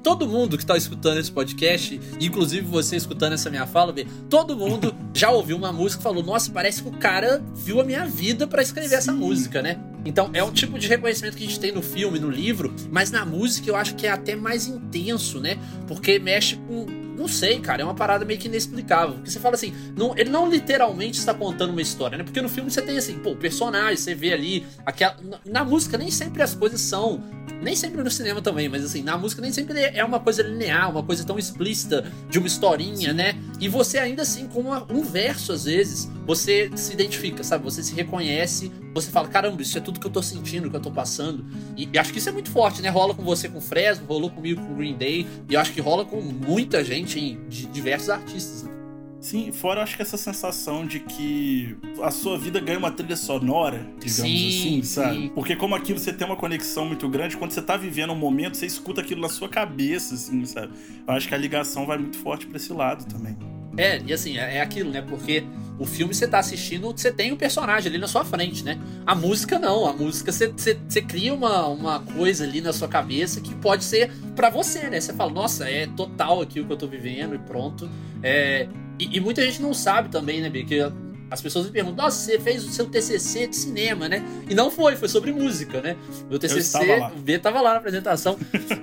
[0.02, 3.94] todo mundo que tá escutando esse podcast, inclusive você escutando essa minha fala,
[4.28, 7.84] todo mundo já ouviu uma música e falou: Nossa, parece que o cara viu a
[7.84, 8.96] minha vida para escrever Sim.
[8.96, 9.80] essa música, né?
[10.06, 13.12] Então é um tipo de reconhecimento que a gente tem no filme, no livro, mas
[13.12, 15.58] na música eu acho que é até mais intenso, né?
[15.88, 16.86] Porque mexe com
[17.18, 19.16] não sei, cara, é uma parada meio que inexplicável.
[19.16, 22.24] Porque você fala assim, não, ele não literalmente está contando uma história, né?
[22.24, 24.68] Porque no filme você tem assim, pô, personagem, você vê ali.
[24.86, 27.24] Aquela, na, música nem sempre as coisas são.
[27.60, 30.92] Nem sempre no cinema também, mas assim, na música nem sempre é uma coisa linear,
[30.92, 33.36] uma coisa tão explícita de uma historinha, né?
[33.60, 37.64] E você ainda assim, com uma, um verso, às vezes, você se identifica, sabe?
[37.64, 40.82] Você se reconhece, você fala, caramba, isso é tudo que eu tô sentindo, que eu
[40.82, 41.46] tô passando.
[41.78, 42.90] E, e acho que isso é muito forte, né?
[42.90, 46.04] Rola com você com Fresno, rolou comigo com Green Day, e eu acho que rola
[46.04, 48.64] com muita gente, de diversos artistas.
[48.64, 48.72] Né?
[49.20, 53.16] Sim, fora eu acho que essa sensação de que a sua vida ganha uma trilha
[53.16, 55.16] sonora, digamos sim, assim, sabe?
[55.16, 55.32] Sim.
[55.34, 58.58] Porque como aquilo você tem uma conexão muito grande, quando você tá vivendo um momento,
[58.58, 60.74] você escuta aquilo na sua cabeça, assim, sabe?
[61.08, 63.36] Eu acho que a ligação vai muito forte para esse lado também.
[63.78, 65.02] É, e assim, é, é aquilo, né?
[65.02, 65.44] Porque
[65.80, 68.80] o filme você tá assistindo, você tem o um personagem ali na sua frente, né?
[69.06, 72.88] A música não, a música você, você, você, cria uma, uma coisa ali na sua
[72.88, 75.00] cabeça que pode ser para você, né?
[75.00, 77.88] Você fala, nossa, é total aqui o que eu tô vivendo e pronto.
[78.24, 78.68] É,
[79.00, 80.92] e, e, muita gente não sabe também, né, Porque
[81.30, 84.24] as pessoas me perguntam, nossa, você fez o seu TCC de cinema, né?
[84.50, 85.98] E não foi, foi sobre música, né?
[86.30, 86.78] Meu TCC,
[87.16, 88.38] o B tava lá na apresentação.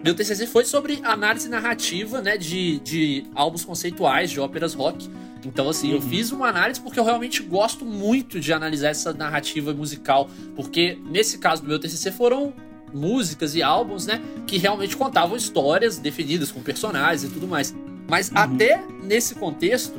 [0.04, 5.09] Meu TCC foi sobre análise narrativa, né, de, de álbuns conceituais, de óperas rock.
[5.44, 5.96] Então, assim, uhum.
[5.96, 10.28] eu fiz uma análise porque eu realmente gosto muito de analisar essa narrativa musical.
[10.54, 12.52] Porque, nesse caso do meu TCC, foram
[12.92, 17.74] músicas e álbuns, né, que realmente contavam histórias definidas com personagens e tudo mais.
[18.09, 18.38] Mas uhum.
[18.38, 19.94] até nesse contexto,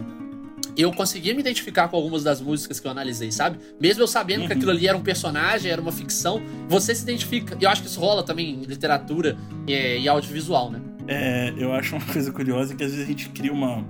[0.78, 3.60] eu conseguia me identificar com algumas das músicas que eu analisei, sabe?
[3.80, 4.48] Mesmo eu sabendo uhum.
[4.48, 7.58] que aquilo ali era um personagem, era uma ficção, você se identifica.
[7.60, 10.82] E eu acho que isso rola também em literatura e, e audiovisual, né?
[11.08, 13.86] É, eu acho uma coisa curiosa que às vezes a gente cria uma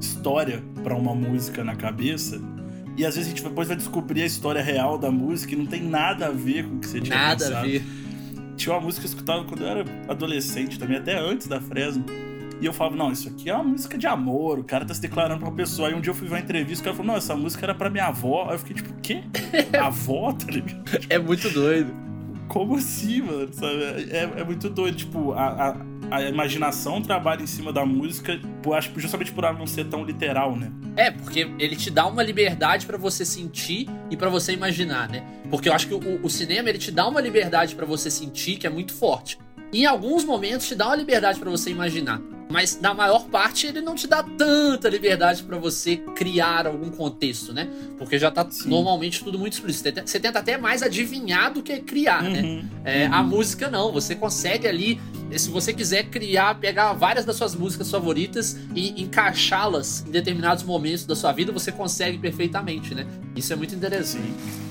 [0.00, 2.40] história para uma música na cabeça
[2.96, 5.66] e às vezes a gente depois vai descobrir a história real da música e não
[5.66, 7.54] tem nada a ver com o que você tinha nada pensado.
[7.54, 7.84] Nada a ver.
[8.56, 12.04] Tinha uma música que eu escutava quando eu era adolescente também, até antes da Fresno
[12.60, 15.00] e eu falava, não, isso aqui é uma música de amor, o cara tá se
[15.00, 15.88] declarando pra uma pessoa.
[15.88, 17.74] Aí um dia eu fui ver uma entrevista, o cara falou, não, essa música era
[17.74, 18.46] pra minha avó.
[18.48, 19.22] Aí eu fiquei tipo, o quê?
[19.80, 21.06] avó, tá ligado?
[21.08, 21.94] É muito doido.
[22.48, 23.52] Como assim, mano?
[23.52, 24.10] Sabe?
[24.10, 24.96] É, é muito doido.
[24.96, 25.68] Tipo, a,
[26.10, 28.40] a, a, imaginação trabalha em cima da música,
[28.74, 30.72] acho justamente por ela não ser tão literal, né?
[30.96, 35.22] É, porque ele te dá uma liberdade para você sentir e para você imaginar, né?
[35.50, 38.56] Porque eu acho que o, o cinema, ele te dá uma liberdade para você sentir
[38.56, 39.38] que é muito forte.
[39.72, 42.20] E em alguns momentos te dá uma liberdade para você imaginar.
[42.50, 47.52] Mas na maior parte ele não te dá tanta liberdade para você criar algum contexto,
[47.52, 47.68] né?
[47.98, 48.70] Porque já tá Sim.
[48.70, 50.00] normalmente tudo muito explícito.
[50.04, 52.40] Você tenta até mais adivinhar do que criar, né?
[52.40, 52.56] uhum.
[52.56, 52.64] né?
[52.84, 53.14] É, uhum.
[53.14, 55.00] A música não, você consegue ali,
[55.36, 61.04] se você quiser criar, pegar várias das suas músicas favoritas e encaixá-las em determinados momentos
[61.04, 63.06] da sua vida, você consegue perfeitamente, né?
[63.36, 64.26] Isso é muito interessante.
[64.26, 64.67] Sim.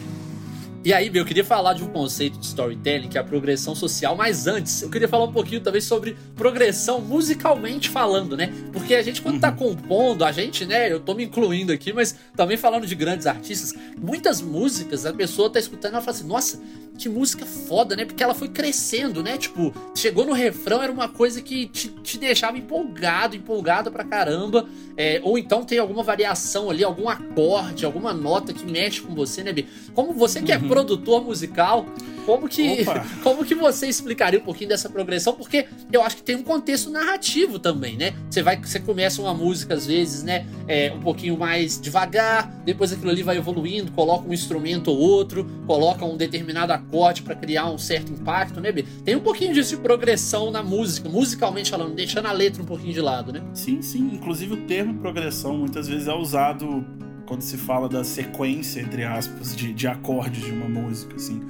[0.88, 4.16] E aí, eu queria falar de um conceito de storytelling, que é a progressão social,
[4.16, 8.54] mas antes, eu queria falar um pouquinho também sobre progressão musicalmente falando, né?
[8.72, 9.76] Porque a gente, quando tá uhum.
[9.76, 10.90] compondo, a gente, né?
[10.90, 15.50] Eu tô me incluindo aqui, mas também falando de grandes artistas, muitas músicas, a pessoa
[15.50, 16.58] tá escutando e ela fala assim, nossa,
[16.98, 18.06] que música foda, né?
[18.06, 19.38] Porque ela foi crescendo, né?
[19.38, 24.68] Tipo, chegou no refrão, era uma coisa que te, te deixava empolgado, empolgado pra caramba.
[24.96, 29.44] É, ou então tem alguma variação ali, algum acorde, alguma nota que mexe com você,
[29.44, 29.66] né, B?
[29.94, 30.68] Como você que é uhum.
[30.68, 31.86] produtor musical,
[32.28, 32.84] como que,
[33.24, 35.34] como que você explicaria um pouquinho dessa progressão?
[35.34, 38.14] Porque eu acho que tem um contexto narrativo também, né?
[38.30, 42.92] Você vai, você começa uma música às vezes, né, é, um pouquinho mais devagar, depois
[42.92, 47.70] aquilo ali vai evoluindo, coloca um instrumento ou outro, coloca um determinado acorde para criar
[47.70, 48.84] um certo impacto, né, B?
[49.06, 52.94] Tem um pouquinho disso de progressão na música, musicalmente falando, deixando a letra um pouquinho
[52.94, 53.42] de lado, né?
[53.54, 54.12] Sim, sim.
[54.14, 56.86] Inclusive o termo progressão muitas vezes é usado
[57.26, 61.42] quando se fala da sequência, entre aspas, de, de acordes de uma música, assim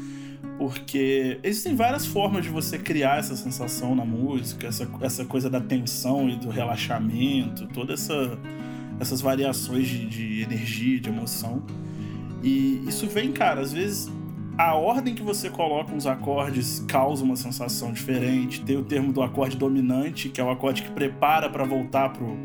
[0.57, 5.61] porque existem várias formas de você criar essa sensação na música, essa, essa coisa da
[5.61, 8.39] tensão e do relaxamento, todas essa,
[8.99, 11.61] essas variações de, de energia, de emoção.
[12.43, 14.11] E isso vem, cara, às vezes
[14.57, 18.63] a ordem que você coloca os acordes causa uma sensação diferente.
[18.63, 22.35] Tem o termo do acorde dominante, que é o acorde que prepara para voltar pro,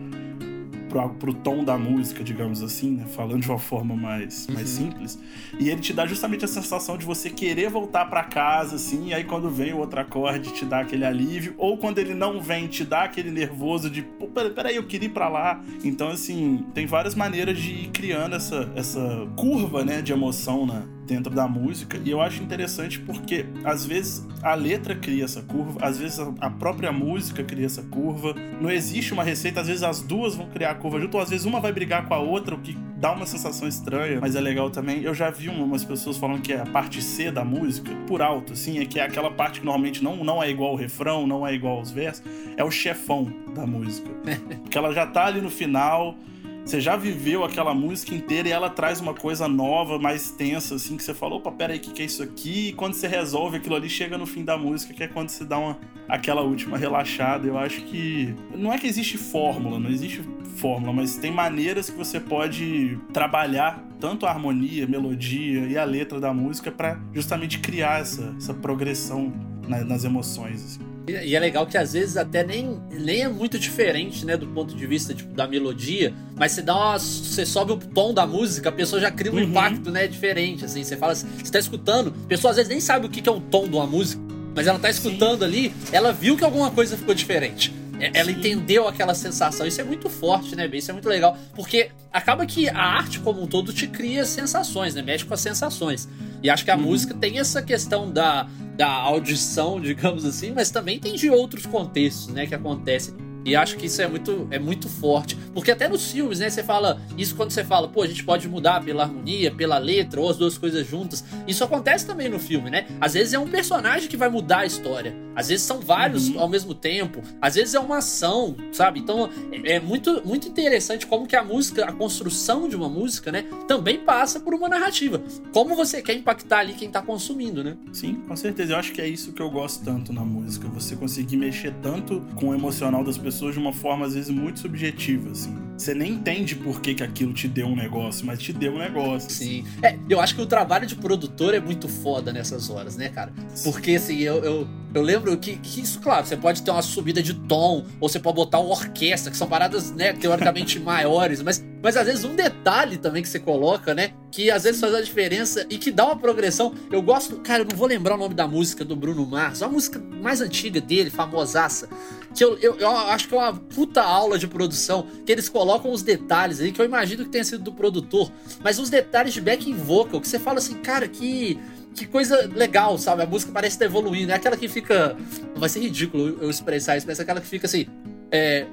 [0.93, 3.07] pro, pro tom da música, digamos assim, né?
[3.07, 4.55] Falando de uma forma mais, uhum.
[4.55, 5.19] mais simples.
[5.59, 9.15] E ele te dá justamente a sensação de você querer voltar para casa, assim, e
[9.15, 12.67] aí quando vem o outro acorde te dá aquele alívio, ou quando ele não vem,
[12.67, 15.63] te dá aquele nervoso de, pô, peraí, eu queria ir pra lá.
[15.83, 20.83] Então, assim, tem várias maneiras de ir criando essa, essa curva, né, de emoção na,
[21.07, 22.01] dentro da música.
[22.05, 26.51] E eu acho interessante porque às vezes a letra cria essa curva, às vezes a
[26.51, 28.35] própria música cria essa curva.
[28.61, 31.31] Não existe uma receita, às vezes as duas vão criar a curva junto, ou às
[31.31, 34.41] vezes uma vai brigar com a outra, o que dá uma sensação estranha, mas é
[34.41, 35.03] legal também.
[35.03, 38.53] Eu já vi umas pessoas falando que é a parte C da música, por alto,
[38.53, 41.47] assim, é que é aquela parte que normalmente não, não é igual ao refrão, não
[41.47, 42.23] é igual aos versos,
[42.57, 44.09] é o chefão da música.
[44.63, 46.17] Porque ela já tá ali no final
[46.65, 50.97] você já viveu aquela música inteira e ela traz uma coisa nova, mais tensa, assim,
[50.97, 52.69] que você falou, opa, peraí, o que, que é isso aqui?
[52.69, 55.45] E quando você resolve aquilo ali, chega no fim da música, que é quando você
[55.45, 57.47] dá uma, aquela última relaxada.
[57.47, 58.35] Eu acho que.
[58.55, 60.23] Não é que existe fórmula, não existe
[60.57, 65.85] fórmula, mas tem maneiras que você pode trabalhar tanto a harmonia, a melodia e a
[65.85, 69.33] letra da música para justamente criar essa, essa progressão
[69.69, 70.65] na, nas emoções.
[70.65, 70.92] Assim.
[71.07, 74.75] E é legal que às vezes até nem, nem é muito diferente, né, do ponto
[74.75, 78.69] de vista tipo, da melodia, mas você dá uma, você sobe o tom da música,
[78.69, 79.43] a pessoa já cria um uhum.
[79.43, 82.81] impacto, né, diferente, assim, você fala, assim, você tá escutando, a pessoa às vezes nem
[82.81, 84.23] sabe o que é o tom de uma música,
[84.55, 85.45] mas ela tá escutando Sim.
[85.45, 87.82] ali, ela viu que alguma coisa ficou diferente.
[88.03, 88.39] É, ela Sim.
[88.39, 89.65] entendeu aquela sensação.
[89.65, 91.39] Isso é muito forte, né, Isso é muito legal.
[91.55, 95.03] Porque acaba que a arte como um todo te cria sensações, né?
[95.03, 96.09] Mexe com as sensações.
[96.43, 96.83] E acho que a uhum.
[96.83, 102.27] música tem essa questão da, da audição, digamos assim, mas também tem de outros contextos,
[102.35, 103.15] né, que acontecem.
[103.45, 105.37] E acho que isso é muito, é muito forte.
[105.53, 106.49] Porque até nos filmes, né?
[106.49, 107.01] Você fala.
[107.17, 110.37] Isso quando você fala, pô, a gente pode mudar pela harmonia, pela letra, ou as
[110.37, 111.25] duas coisas juntas.
[111.47, 112.87] Isso acontece também no filme, né?
[113.01, 115.15] Às vezes é um personagem que vai mudar a história.
[115.35, 116.41] Às vezes são vários uhum.
[116.41, 117.21] ao mesmo tempo.
[117.41, 119.01] Às vezes é uma ação, sabe?
[119.01, 123.33] Então é, é muito, muito interessante como que a música, a construção de uma música,
[123.33, 123.45] né?
[123.67, 125.23] Também passa por uma narrativa.
[125.53, 127.77] Como você quer impactar ali quem tá consumindo, né?
[127.93, 128.73] Sim, com certeza.
[128.73, 130.69] Eu acho que é isso que eu gosto tanto na música.
[130.69, 134.29] Você conseguir mexer tanto com o emocional das pessoas pessoas de uma forma, às vezes,
[134.29, 135.57] muito subjetiva, assim.
[135.77, 138.79] Você nem entende por que, que aquilo te deu um negócio, mas te deu um
[138.79, 139.31] negócio.
[139.31, 139.65] Sim.
[139.79, 139.79] Assim.
[139.83, 143.33] É, eu acho que o trabalho de produtor é muito foda nessas horas, né, cara?
[143.65, 147.23] Porque, assim, eu, eu, eu lembro que, que, isso, claro, você pode ter uma subida
[147.23, 151.65] de tom, ou você pode botar uma orquestra, que são paradas, né, teoricamente maiores, mas,
[151.83, 155.01] mas às vezes um detalhe também que você coloca, né, que às vezes faz a
[155.01, 156.75] diferença e que dá uma progressão.
[156.91, 159.71] Eu gosto, cara, eu não vou lembrar o nome da música do Bruno Mars, uma
[159.71, 161.89] música mais antiga dele, famosaça,
[162.35, 165.91] que eu, eu, eu acho que é uma puta aula de produção, que eles colocam
[165.91, 168.31] os detalhes aí, que eu imagino que tenha sido do produtor,
[168.63, 171.59] mas os detalhes de backing vocal, que você fala assim, cara, que
[171.95, 173.23] que coisa legal, sabe?
[173.23, 174.33] A música parece estar evoluindo.
[174.33, 175.17] É aquela que fica.
[175.55, 177.87] Vai ser ridículo eu expressar isso, mas é aquela que fica assim.
[178.31, 178.67] É.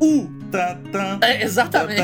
[0.00, 0.43] U.
[1.22, 2.00] É, exatamente.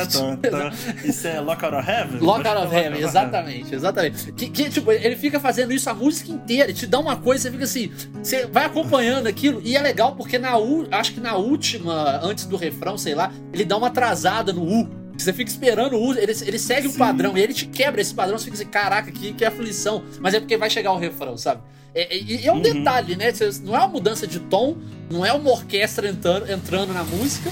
[1.05, 2.21] Isso é Lockout of Heaven?
[2.21, 4.33] Lockout of Heaven, exatamente, exatamente.
[4.33, 7.45] Que, que, tipo, ele fica fazendo isso a música inteira, ele te dá uma coisa,
[7.45, 11.21] você fica assim, você vai acompanhando aquilo, e é legal porque na U, acho que
[11.21, 15.01] na última, antes do refrão, sei lá, ele dá uma atrasada no U.
[15.17, 18.15] Você fica esperando o ele, ele segue o um padrão e ele te quebra esse
[18.15, 18.39] padrão.
[18.39, 20.03] Você fica assim, caraca, que, que aflição.
[20.19, 21.61] Mas é porque vai chegar o refrão, sabe?
[21.95, 22.63] É, é, é um uhum.
[22.63, 23.31] detalhe, né?
[23.63, 24.77] Não é uma mudança de tom,
[25.11, 27.51] não é uma orquestra entrando, entrando na música.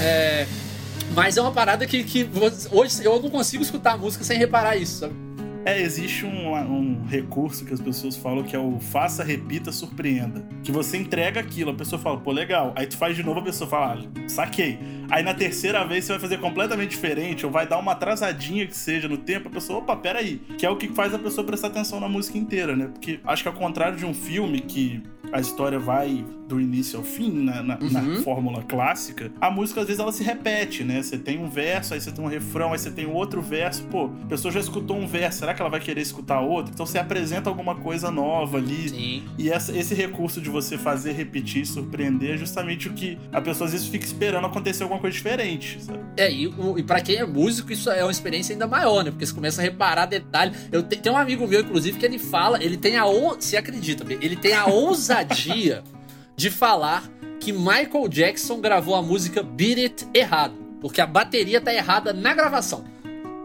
[0.00, 0.46] É,
[1.14, 2.28] mas é uma parada que, que
[2.70, 5.28] hoje eu não consigo escutar música sem reparar isso, sabe?
[5.64, 10.42] É, existe um, um, recurso que as pessoas falam que é o faça, repita, surpreenda.
[10.62, 12.72] Que você entrega aquilo, a pessoa fala, pô, legal.
[12.74, 14.78] Aí tu faz de novo, a pessoa fala, ah, saquei.
[15.10, 18.74] Aí na terceira vez você vai fazer completamente diferente, ou vai dar uma atrasadinha que
[18.74, 20.38] seja no tempo, a pessoa, opa, peraí.
[20.56, 22.86] Que é o que faz a pessoa prestar atenção na música inteira, né?
[22.86, 27.04] Porque acho que ao contrário de um filme que a história vai do início ao
[27.04, 27.90] fim, na, na, uhum.
[27.90, 31.02] na, fórmula clássica, a música às vezes ela se repete, né?
[31.02, 33.84] Você tem um verso, aí você tem um refrão, aí você tem outro verso.
[33.84, 36.72] Pô, a pessoa já escutou um verso, será que ela vai querer escutar outro?
[36.72, 38.88] Então você apresenta alguma coisa nova ali.
[38.88, 39.24] Sim.
[39.36, 43.66] E essa, esse recurso de você fazer repetir, surpreender, é justamente o que a pessoa
[43.66, 46.00] às vezes fica esperando acontecer alguma coisa diferente, sabe?
[46.16, 49.10] É, e, e para quem é músico, isso é uma experiência ainda maior, né?
[49.10, 50.56] Porque você começa a reparar detalhes.
[50.72, 53.04] Eu te, tem um amigo meu, inclusive, que ele fala, ele tem a.
[53.38, 55.82] Se acredita, ele tem a ousadia
[56.38, 60.54] de falar que Michael Jackson gravou a música Beat It errado.
[60.80, 62.84] Porque a bateria tá errada na gravação.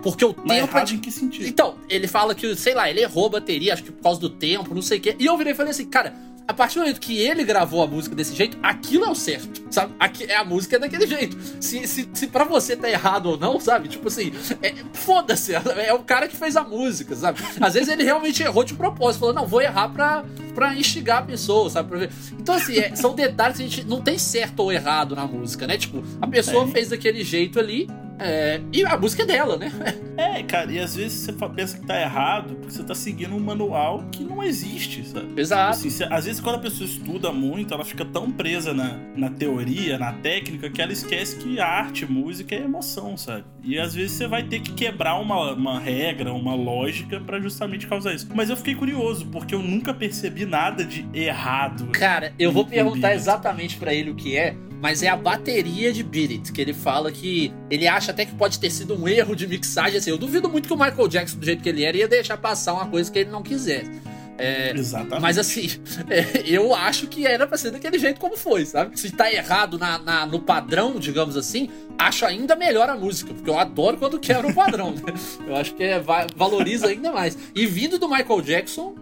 [0.03, 0.77] Porque o Mas tempo.
[0.77, 0.93] Errado é...
[0.93, 1.47] em que sentido?
[1.47, 4.29] Então, ele fala que, sei lá, ele errou a bateria, acho que por causa do
[4.29, 5.15] tempo, não sei o quê.
[5.17, 6.13] E eu virei e falei assim, cara,
[6.47, 9.63] a partir do momento que ele gravou a música desse jeito, aquilo é o certo,
[9.71, 9.93] sabe?
[9.99, 11.37] Aqui, é a música é daquele jeito.
[11.59, 13.87] Se, se, se pra você tá errado ou não, sabe?
[13.87, 17.39] Tipo assim, é, foda-se, é o cara que fez a música, sabe?
[17.61, 21.21] Às vezes ele realmente errou de propósito, falou, não, vou errar pra, pra instigar a
[21.23, 21.89] pessoa, sabe?
[21.89, 22.09] Pra ver.
[22.37, 25.65] Então, assim, é, são detalhes que a gente não tem certo ou errado na música,
[25.65, 25.77] né?
[25.77, 27.87] Tipo, a pessoa fez daquele jeito ali,
[28.19, 29.71] é, e a música é dela, né?
[30.15, 33.39] É, cara, e às vezes você pensa que tá errado porque você tá seguindo um
[33.39, 35.41] manual que não existe, sabe?
[35.41, 35.71] Exato.
[35.71, 39.31] Assim, você, às vezes quando a pessoa estuda muito, ela fica tão presa na, na
[39.31, 43.43] teoria, na técnica, que ela esquece que arte, música é emoção, sabe?
[43.63, 47.87] E às vezes você vai ter que quebrar uma, uma regra, uma lógica para justamente
[47.87, 48.27] causar isso.
[48.35, 51.87] Mas eu fiquei curioso, porque eu nunca percebi nada de errado.
[51.87, 56.03] Cara, eu vou perguntar exatamente para ele o que é, mas é a bateria de
[56.03, 59.33] Beat It, que ele fala que ele acha até que pode ter sido um erro
[59.33, 59.97] de mixagem.
[59.97, 62.35] Assim, eu duvido muito que o Michael Jackson, do jeito que ele era, ia deixar
[62.35, 63.89] passar uma coisa que ele não quisesse.
[64.37, 65.21] É, Exatamente.
[65.21, 65.69] Mas assim,
[66.11, 68.99] é, eu acho que era pra ser daquele jeito como foi, sabe?
[68.99, 73.49] Se tá errado na, na, no padrão, digamos assim, acho ainda melhor a música, porque
[73.49, 74.91] eu adoro quando quebra o padrão.
[74.91, 75.13] Né?
[75.47, 76.03] Eu acho que é,
[76.35, 77.37] valoriza ainda mais.
[77.55, 78.95] E vindo do Michael Jackson,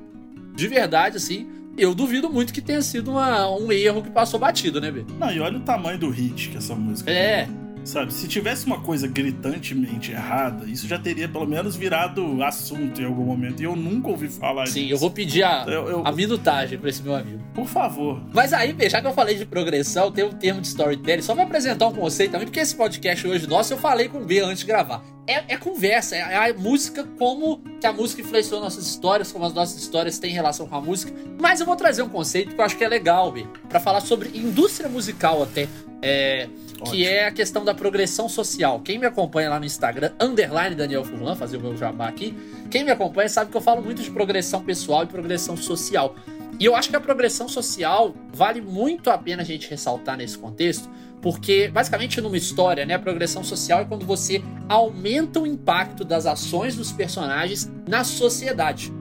[0.54, 1.48] de verdade, assim,
[1.84, 5.06] eu duvido muito que tenha sido uma, um erro que passou batido, né, B?
[5.20, 7.48] Não, e olha o tamanho do hit que essa música É.
[7.84, 13.06] Sabe, se tivesse uma coisa gritantemente errada, isso já teria pelo menos virado assunto em
[13.06, 13.60] algum momento.
[13.60, 14.94] E eu nunca ouvi falar Sim, disso.
[14.94, 17.39] eu vou pedir a, Eu- eu- a minutagem pra esse meu amigo.
[17.56, 18.22] Por favor.
[18.32, 21.44] Mas aí, já que eu falei de progressão, tem um termo de storytelling, só pra
[21.44, 24.60] apresentar um conceito também, porque esse podcast hoje nosso eu falei com o B antes
[24.60, 25.02] de gravar.
[25.27, 29.53] É, é conversa, é a música como que a música influenciou nossas histórias, como as
[29.53, 31.13] nossas histórias têm relação com a música.
[31.39, 34.01] Mas eu vou trazer um conceito que eu acho que é legal, B, pra falar
[34.01, 35.67] sobre indústria musical até.
[36.03, 36.49] É,
[36.89, 38.79] que é a questão da progressão social.
[38.79, 42.36] Quem me acompanha lá no Instagram, underline Daniel Furlan, fazer o meu jabá aqui.
[42.71, 46.15] Quem me acompanha sabe que eu falo muito de progressão pessoal e progressão social.
[46.60, 50.38] E eu acho que a progressão social vale muito a pena a gente ressaltar nesse
[50.38, 50.89] contexto,
[51.21, 56.25] porque basicamente numa história, né, a progressão social é quando você aumenta o impacto das
[56.25, 58.91] ações dos personagens na sociedade.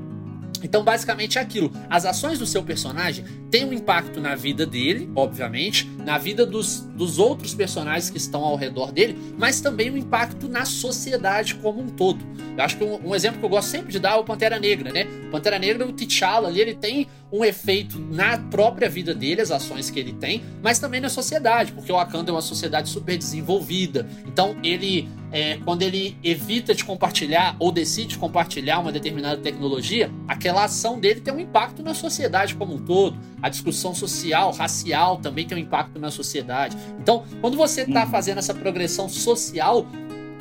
[0.62, 1.72] Então, basicamente é aquilo.
[1.88, 6.80] As ações do seu personagem têm um impacto na vida dele, obviamente, na vida dos,
[6.80, 11.80] dos outros personagens que estão ao redor dele, mas também um impacto na sociedade como
[11.80, 12.18] um todo.
[12.58, 14.58] Eu acho que um, um exemplo que eu gosto sempre de dar é o Pantera
[14.58, 15.06] Negra, né?
[15.28, 19.52] O Pantera Negra, o T'Challa ali, ele tem um efeito na própria vida dele, as
[19.52, 23.16] ações que ele tem, mas também na sociedade, porque o Wakanda é uma sociedade super
[23.16, 24.08] desenvolvida.
[24.26, 30.64] Então, ele, é, quando ele evita de compartilhar ou decide compartilhar uma determinada tecnologia, aquela
[30.64, 33.16] ação dele tem um impacto na sociedade como um todo.
[33.42, 36.76] A discussão social, racial também tem um impacto na sociedade.
[36.98, 38.10] Então, quando você está Uhum.
[38.10, 39.86] fazendo essa progressão social,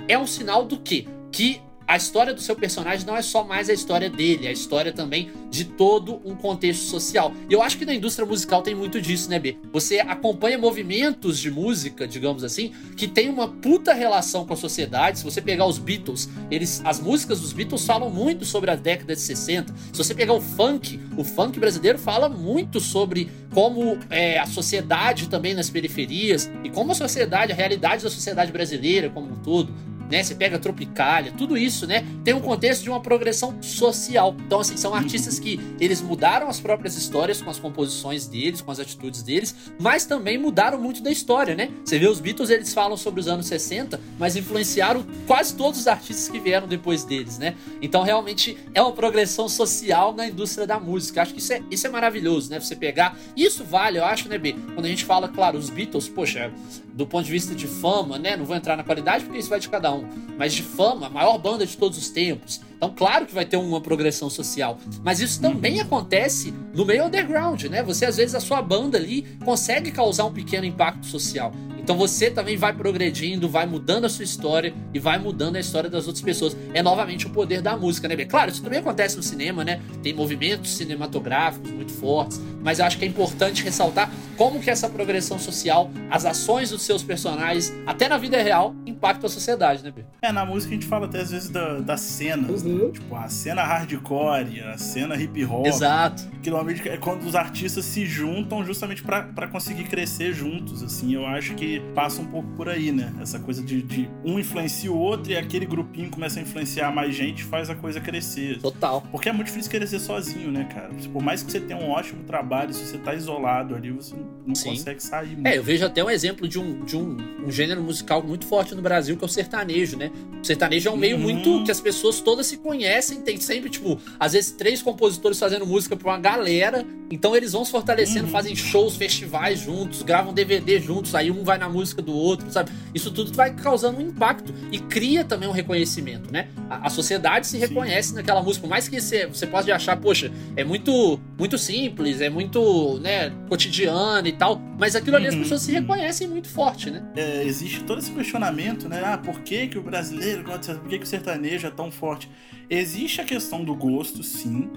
[0.07, 1.07] é um sinal do quê?
[1.31, 4.51] Que a história do seu personagem não é só mais a história dele, é a
[4.51, 7.33] história também de todo um contexto social.
[7.49, 9.57] E eu acho que na indústria musical tem muito disso, né, B?
[9.73, 15.17] Você acompanha movimentos de música, digamos assim, que tem uma puta relação com a sociedade.
[15.17, 19.15] Se você pegar os Beatles, eles, as músicas dos Beatles falam muito sobre a década
[19.15, 19.73] de 60.
[19.91, 25.27] Se você pegar o funk, o funk brasileiro fala muito sobre como é, a sociedade
[25.27, 29.88] também nas periferias e como a sociedade, a realidade da sociedade brasileira como um todo
[30.09, 30.23] né?
[30.23, 32.05] Você pega Tropicália, tudo isso, né?
[32.23, 34.35] Tem um contexto de uma progressão social.
[34.45, 38.71] Então, assim, são artistas que eles mudaram as próprias histórias com as composições deles, com
[38.71, 41.69] as atitudes deles, mas também mudaram muito da história, né?
[41.83, 45.87] Você vê os Beatles, eles falam sobre os anos 60, mas influenciaram quase todos os
[45.87, 47.55] artistas que vieram depois deles, né?
[47.81, 51.21] Então, realmente, é uma progressão social na indústria da música.
[51.21, 52.59] Acho que isso é, isso é maravilhoso, né?
[52.59, 53.17] Você pegar.
[53.35, 54.55] Isso vale, eu acho, né, B?
[54.73, 56.51] Quando a gente fala, claro, os Beatles, poxa,
[56.93, 58.35] do ponto de vista de fama, né?
[58.35, 59.98] Não vou entrar na qualidade porque isso vai de cada um.
[60.37, 62.61] Mas de fama, a maior banda de todos os tempos.
[62.77, 64.77] Então, claro que vai ter uma progressão social.
[65.03, 67.83] Mas isso também acontece no meio underground, né?
[67.83, 71.51] Você, às vezes, a sua banda ali consegue causar um pequeno impacto social.
[71.89, 75.89] Então você também vai progredindo, vai mudando a sua história e vai mudando a história
[75.89, 76.55] das outras pessoas.
[76.71, 78.15] É novamente o poder da música, né?
[78.25, 79.81] Claro, isso também acontece no cinema, né?
[80.03, 84.87] Tem movimentos cinematográficos muito fortes, mas eu acho que é importante ressaltar como que essa
[84.87, 89.89] progressão social, as ações dos seus personagens, até na vida real, impactam a sociedade, né,
[89.89, 90.05] B?
[90.21, 92.71] É, na música a gente fala até às vezes da, das cenas, né?
[92.71, 92.91] Uhum.
[92.91, 95.65] Tipo, a cena hardcore, a cena hip hop.
[95.65, 96.21] Exato.
[96.43, 101.15] Que normalmente é quando os artistas se juntam justamente pra conseguir crescer juntos, assim.
[101.15, 103.13] Eu acho que passa um pouco por aí, né?
[103.21, 107.13] Essa coisa de, de um influencia o outro e aquele grupinho começa a influenciar mais
[107.15, 108.59] gente faz a coisa crescer.
[108.59, 109.01] Total.
[109.11, 110.89] Porque é muito difícil crescer sozinho, né, cara?
[111.11, 114.15] Por mais que você tenha um ótimo trabalho, se você tá isolado ali, você
[114.45, 114.69] não Sim.
[114.71, 115.47] consegue sair muito.
[115.47, 118.73] É, eu vejo até um exemplo de um, de um, um gênero musical muito forte
[118.73, 120.11] no Brasil, que é o sertanejo, né?
[120.41, 121.23] O sertanejo é um meio Uhum.
[121.23, 125.65] muito que as pessoas todas se conhecem, tem sempre, tipo, às vezes três compositores fazendo
[125.65, 128.31] música pra uma galera, então eles vão se fortalecendo, Uhum.
[128.31, 132.71] fazem shows, festivais juntos, gravam DVD juntos, aí um vai na música do outro, sabe?
[132.93, 136.47] Isso tudo vai causando um impacto e cria também um reconhecimento, né?
[136.69, 137.59] A, a sociedade se Sim.
[137.59, 142.21] reconhece naquela música, por mais que você, você pode achar, poxa, é muito, muito simples,
[142.21, 146.47] é muito, né, cotidiano e tal, mas aquilo ali as Uhum, pessoas se reconhecem muito
[146.47, 147.03] forte, né?
[147.15, 149.01] É, existe todo esse questionamento, né?
[149.03, 150.75] Ah, por que, que o brasileiro gosta?
[150.75, 152.29] Por que, que o sertanejo é tão forte?
[152.69, 154.69] Existe a questão do gosto, sim.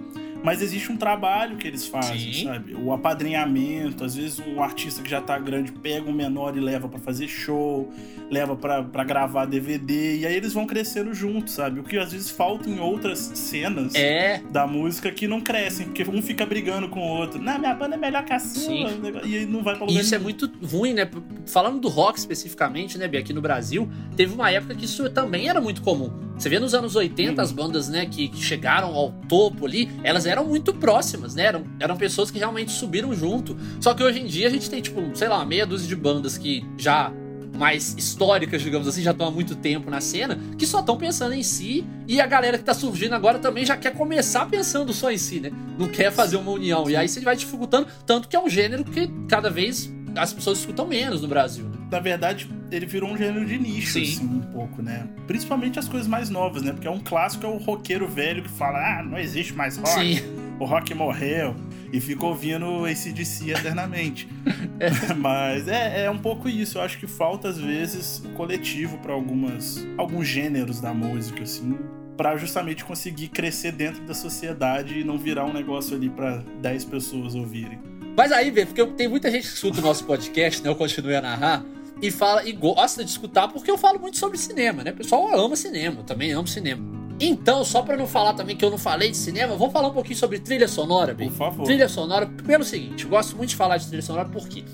[0.42, 2.44] Mas existe um trabalho que eles fazem, Sim.
[2.46, 2.74] sabe?
[2.74, 6.88] O apadrinhamento, às vezes um artista que já tá grande pega um menor e leva
[6.88, 7.90] pra fazer show,
[8.30, 11.80] leva pra pra gravar DVD, e aí eles vão crescendo juntos, sabe?
[11.80, 16.02] O que às vezes falta em outras cenas É, da música que não crescem, porque
[16.04, 17.40] um fica brigando com o outro.
[17.40, 18.90] Não, minha banda é melhor que a sua.
[19.24, 20.24] E aí não vai pra lugar isso é nenhum.
[20.24, 21.08] muito ruim, né?
[21.46, 25.48] Falando do rock especificamente, né, Bia, aqui no Brasil, teve uma época que isso também
[25.48, 26.10] era muito comum.
[26.36, 27.44] Você vê nos anos 80 Hum.
[27.44, 31.44] as bandas, né, que, que chegaram ao topo ali, elas eram muito próximas, né?
[31.44, 33.56] Eram, eram pessoas que realmente subiram junto.
[33.80, 36.36] Só que hoje em dia a gente tem, tipo, sei lá, meia dúzia de bandas
[36.36, 37.12] que já
[37.56, 41.34] mais históricas, digamos assim, já estão há muito tempo na cena, que só estão pensando
[41.34, 45.10] em si, e a galera que tá surgindo agora também já quer começar pensando só
[45.10, 45.50] em si, né?
[45.78, 46.88] Não quer fazer uma união.
[46.88, 50.58] E aí você vai dificultando, tanto que é um gênero que cada vez as pessoas
[50.58, 51.64] escutam menos no Brasil.
[51.64, 51.76] Né?
[51.90, 54.02] Na verdade, ele virou um gênero de nicho, Sim.
[54.02, 55.08] assim, um pouco, né?
[55.26, 56.72] Principalmente as coisas mais novas, né?
[56.72, 60.16] Porque é um clássico, é o roqueiro velho que fala, ah, não existe mais rock,
[60.16, 60.22] Sim.
[60.58, 61.54] o rock morreu.
[61.92, 64.26] E fica ouvindo esse DC eternamente.
[65.18, 66.78] Mas é, é um pouco isso.
[66.78, 71.76] Eu acho que falta, às vezes, o coletivo para algumas alguns gêneros da música, assim,
[72.16, 76.86] para justamente conseguir crescer dentro da sociedade e não virar um negócio ali para 10
[76.86, 77.91] pessoas ouvirem.
[78.16, 80.68] Mas aí, vê, porque tem muita gente que escuta o nosso podcast, né?
[80.68, 81.64] Eu continuo a narrar.
[82.00, 84.90] E fala e gosta de escutar porque eu falo muito sobre cinema, né?
[84.90, 86.82] O pessoal ama cinema, eu também amo cinema.
[87.20, 89.92] Então, só pra não falar também que eu não falei de cinema, vou falar um
[89.92, 91.28] pouquinho sobre trilha sonora, bem.
[91.28, 91.64] Por favor.
[91.64, 94.64] Trilha sonora, pelo seguinte, eu gosto muito de falar de trilha sonora porque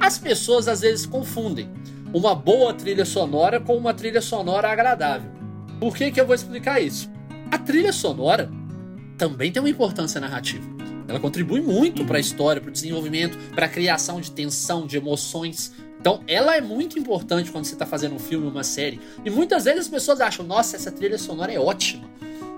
[0.00, 1.68] as pessoas às vezes confundem
[2.14, 5.30] uma boa trilha sonora com uma trilha sonora agradável.
[5.78, 7.10] Por que, que eu vou explicar isso?
[7.50, 8.50] A trilha sonora
[9.18, 10.79] também tem uma importância narrativa.
[11.10, 14.96] Ela contribui muito para a história, para o desenvolvimento, para a criação de tensão, de
[14.96, 15.72] emoções.
[16.00, 19.00] Então, ela é muito importante quando você está fazendo um filme, uma série.
[19.24, 22.08] E muitas vezes as pessoas acham, nossa, essa trilha sonora é ótima.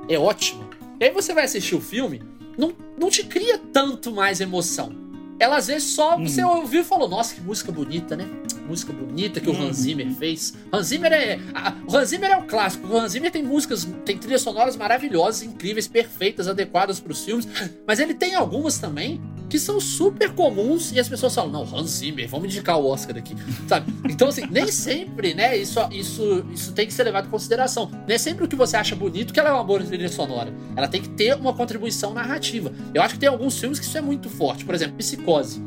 [0.07, 0.69] É ótima.
[1.01, 2.23] E aí você vai assistir o filme,
[2.59, 5.02] não, não te cria tanto mais emoção.
[5.43, 6.27] Ela às vezes só Uhum.
[6.29, 8.29] você ouviu e falou, nossa, que música bonita, né?
[8.69, 9.67] Música bonita que o Uhum.
[9.69, 10.55] Hans Zimmer fez.
[10.73, 11.41] Hans Zimmer é.
[11.53, 12.87] a- o Hans Zimmer é o clássico.
[12.87, 17.49] O Hans Zimmer tem músicas, tem trilhas sonoras maravilhosas, incríveis, perfeitas, adequadas para os filmes.
[17.85, 19.21] Mas ele tem algumas também
[19.53, 23.19] que são super comuns e as pessoas falam, não, Hans Zimmer, vamos indicar o Oscar
[23.19, 23.37] aqui,
[23.69, 23.93] sabe?
[24.09, 27.91] Então, assim, nem sempre, né, isso, isso, isso tem que ser levado em consideração.
[28.09, 30.51] Nem sempre o que você acha bonito que ela é uma boa trilha sonora.
[30.75, 32.73] Ela tem que ter uma contribuição narrativa.
[32.95, 34.65] Eu acho que tem alguns filmes que isso é muito forte.
[34.65, 35.61] Por exemplo, Psicose.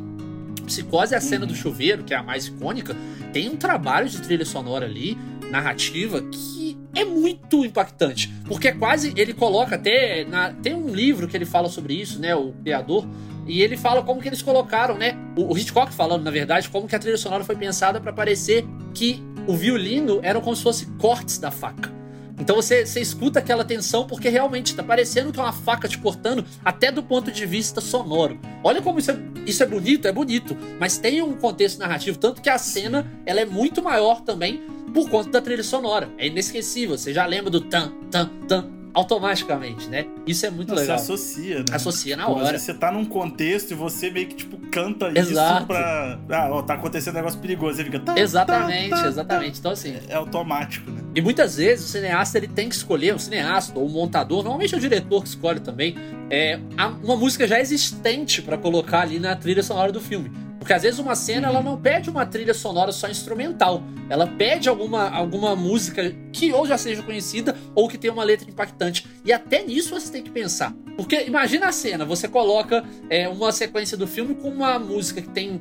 [0.66, 2.96] Psicose é a cena do chuveiro, que é a mais icônica.
[3.32, 5.16] Tem um trabalho de trilha sonora ali,
[5.48, 8.32] narrativa, que é muito impactante.
[8.48, 9.12] Porque é quase.
[9.16, 10.24] Ele coloca até.
[10.24, 12.34] na- tem um livro que ele fala sobre isso, né?
[12.34, 13.06] O criador.
[13.46, 15.16] E ele fala como que eles colocaram, né?
[15.36, 19.22] O, Hitchcock falando, na verdade, como que a trilha sonora foi pensada para parecer que
[19.46, 21.94] o violino eram como se fosse cortes da faca.
[22.38, 25.96] Então você, você escuta aquela tensão porque realmente tá parecendo que é uma faca te
[25.96, 28.38] cortando, até do ponto de vista sonoro.
[28.62, 32.42] Olha como isso é, isso é bonito, é bonito, mas tem um contexto narrativo, tanto
[32.42, 34.60] que a cena ela é muito maior também
[34.92, 36.10] por conta da trilha sonora.
[36.18, 40.06] É inesquecível, você já lembra do tan, tan, tan automaticamente, né?
[40.26, 40.96] Isso é muito Você legal.
[40.96, 41.64] associa, né?
[41.72, 42.58] Associa na Tipo, hora.
[42.58, 45.58] você tá num contexto e você meio que, tipo, canta Exato.
[45.58, 46.18] isso pra.
[46.30, 47.76] Ah, ó, tá acontecendo um negócio perigoso.
[47.76, 48.00] Você fica.
[48.00, 49.58] tá, Exatamente, tá, tá, exatamente.
[49.58, 49.96] Então assim.
[50.08, 51.02] É automático, né?
[51.14, 54.74] E muitas vezes o cineasta ele tem que escolher, o cineasta ou o montador, normalmente
[54.74, 55.94] é o diretor que escolhe também,
[56.30, 56.58] é,
[57.02, 60.30] uma música já existente pra colocar ali na trilha sonora do filme.
[60.66, 63.84] Porque às vezes uma cena ela não pede uma trilha sonora só instrumental.
[64.10, 68.50] Ela pede alguma, alguma música que ou já seja conhecida ou que tenha uma letra
[68.50, 69.06] impactante.
[69.24, 70.74] E até nisso você tem que pensar.
[70.96, 75.28] Porque imagina a cena, você coloca é, uma sequência do filme com uma música que
[75.28, 75.60] tem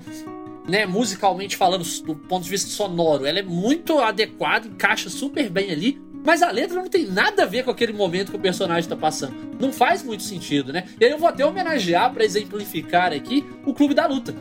[0.68, 5.70] né, musicalmente falando, do ponto de vista sonoro, ela é muito adequada, encaixa super bem
[5.70, 8.90] ali, mas a letra não tem nada a ver com aquele momento que o personagem
[8.90, 9.36] tá passando.
[9.60, 10.86] Não faz muito sentido, né?
[11.00, 14.34] E aí eu vou até homenagear, pra exemplificar aqui, o Clube da Luta.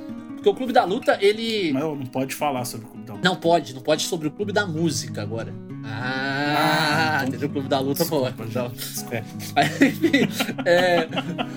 [0.44, 1.72] Porque o Clube da Luta, ele.
[1.72, 3.26] Mas não pode falar sobre o Clube da Luta.
[3.26, 5.54] Não pode, não pode sobre o Clube da Música agora.
[5.86, 7.48] Ah, Ah, então- entendeu?
[7.48, 8.04] O Clube da Luta.
[8.04, 9.24] Então, é.
[10.66, 11.08] É,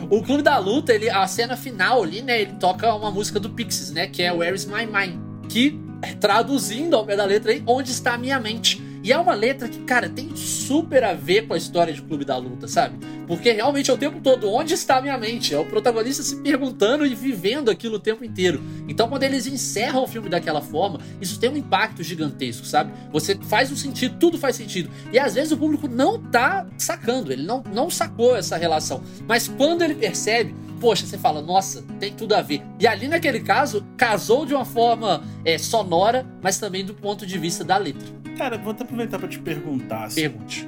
[0.10, 2.42] o Clube da Luta, ele, a cena final ali, né?
[2.42, 4.08] Ele toca uma música do Pixies, né?
[4.08, 5.20] Que é Where is My Mind?
[5.50, 5.78] Que,
[6.22, 8.82] traduzindo ao pé da letra aí, Onde está a minha mente?
[9.04, 12.24] E é uma letra que, cara, tem super a ver com a história de Clube
[12.26, 12.98] da Luta, sabe?
[13.28, 15.54] Porque realmente é o tempo todo, onde está a minha mente?
[15.54, 18.64] É o protagonista se perguntando e vivendo aquilo o tempo inteiro.
[18.88, 22.94] Então, quando eles encerram o filme daquela forma, isso tem um impacto gigantesco, sabe?
[23.12, 24.90] Você faz um sentido, tudo faz sentido.
[25.12, 29.04] E às vezes o público não tá sacando, ele não, não sacou essa relação.
[29.28, 32.62] Mas quando ele percebe, poxa, você fala, nossa, tem tudo a ver.
[32.80, 37.38] E ali naquele caso, casou de uma forma é, sonora, mas também do ponto de
[37.38, 38.08] vista da letra.
[38.38, 40.06] Cara, vou até aproveitar pra te perguntar.
[40.06, 40.68] Assim, Pergunte.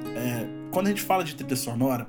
[0.72, 2.08] quando a gente fala de trilha sonora,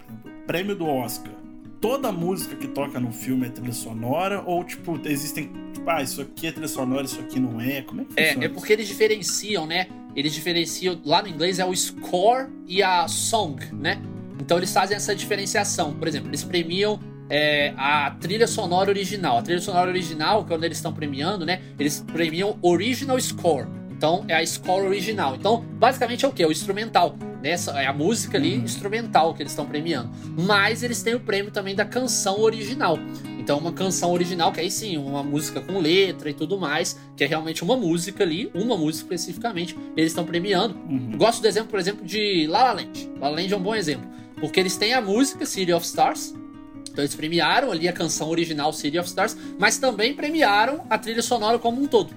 [0.50, 1.32] prêmio do Oscar,
[1.80, 4.42] toda música que toca no filme é trilha sonora?
[4.44, 5.48] Ou, tipo, existem.
[5.72, 7.82] Tipo, ah, isso aqui é trilha sonora, isso aqui não é?
[7.82, 8.42] Como é que funciona?
[8.42, 9.86] É, é porque eles diferenciam, né?
[10.16, 14.02] Eles diferenciam, lá no inglês é o score e a song, né?
[14.40, 15.94] Então eles fazem essa diferenciação.
[15.94, 16.98] Por exemplo, eles premiam
[17.28, 19.38] é, a trilha sonora original.
[19.38, 21.62] A trilha sonora original, quando eles estão premiando, né?
[21.78, 23.68] Eles premiam original score.
[23.92, 25.36] Então é a score original.
[25.36, 26.44] Então, basicamente é o que?
[26.44, 27.14] O instrumental.
[27.42, 27.50] Né?
[27.50, 28.64] Essa É a música ali Uhum.
[28.64, 30.10] instrumental que eles estão premiando.
[30.36, 32.98] Mas eles têm o prêmio também da canção original.
[33.38, 37.24] Então, uma canção original, que aí sim, uma música com letra e tudo mais, que
[37.24, 40.74] é realmente uma música ali, uma música especificamente, eles estão premiando.
[40.88, 41.16] Uhum.
[41.16, 43.10] Gosto do exemplo, por exemplo, de La La Land.
[43.18, 44.06] La La Land é um bom exemplo.
[44.38, 46.34] Porque eles têm a música City of Stars.
[46.90, 51.22] Então eles premiaram ali a canção original City of Stars, mas também premiaram a trilha
[51.22, 52.10] sonora como um todo.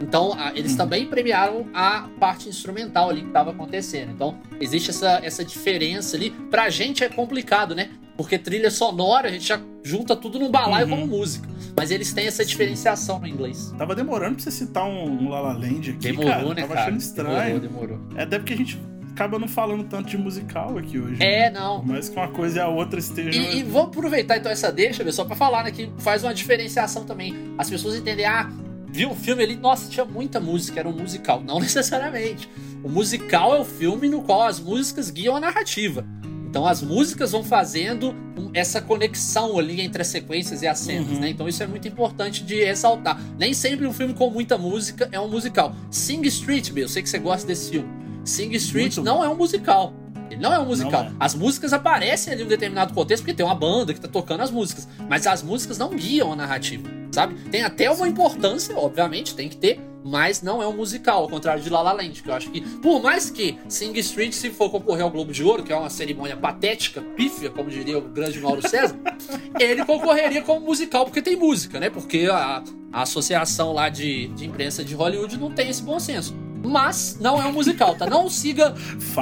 [0.00, 0.78] Então, a, eles uhum.
[0.78, 4.12] também premiaram a parte instrumental ali que estava acontecendo.
[4.12, 6.30] Então, existe essa, essa diferença ali.
[6.30, 7.90] Pra gente é complicado, né?
[8.16, 10.90] Porque trilha sonora, a gente já junta tudo num balaio uhum.
[10.90, 11.48] como música.
[11.76, 13.72] Mas eles têm essa diferenciação no inglês.
[13.78, 16.48] Tava demorando pra você citar um, um La La Land aqui, demorou, cara.
[16.48, 16.80] Né, Tava cara?
[16.80, 17.60] achando estranho.
[17.60, 18.18] Demorou, demorou.
[18.18, 18.80] É até porque a gente
[19.12, 21.22] acaba não falando tanto de musical aqui hoje.
[21.22, 21.58] É, né?
[21.58, 21.82] não.
[21.84, 23.40] Mas que uma coisa e a outra estejam.
[23.40, 25.70] E, e vou aproveitar então essa deixa, só pra falar, né?
[25.70, 27.34] Que faz uma diferenciação também.
[27.56, 28.50] As pessoas entendem, ah,
[28.90, 31.42] viu o filme ali, nossa, tinha muita música, era um musical.
[31.42, 32.48] Não necessariamente.
[32.82, 36.06] O musical é o filme no qual as músicas guiam a narrativa.
[36.48, 38.14] Então as músicas vão fazendo
[38.54, 41.20] essa conexão ali entre as sequências e as cenas, uhum.
[41.20, 41.28] né?
[41.28, 43.20] Então isso é muito importante de ressaltar.
[43.38, 45.74] Nem sempre um filme com muita música é um musical.
[45.90, 47.88] Sing Street, meu, eu sei que você gosta desse filme.
[48.24, 49.24] Sing Street muito não bom.
[49.24, 49.92] é um musical.
[50.30, 51.04] Ele não é um musical.
[51.04, 51.12] É.
[51.18, 54.42] As músicas aparecem ali em um determinado contexto porque tem uma banda que tá tocando
[54.42, 54.88] as músicas.
[55.08, 57.34] Mas as músicas não guiam a narrativa, sabe?
[57.50, 61.62] Tem até uma importância, obviamente, tem que ter, mas não é um musical, ao contrário
[61.62, 64.70] de La La Land, que eu acho que, por mais que Sing Street, se for
[64.70, 68.40] concorrer ao Globo de Ouro, que é uma cerimônia patética, pífia, como diria o grande
[68.40, 68.96] Mauro César,
[69.58, 71.90] ele concorreria como musical porque tem música, né?
[71.90, 72.62] Porque a,
[72.92, 76.34] a associação lá de, de imprensa de Hollywood não tem esse bom senso.
[76.64, 78.06] Mas não é um musical, tá?
[78.06, 78.74] Não siga.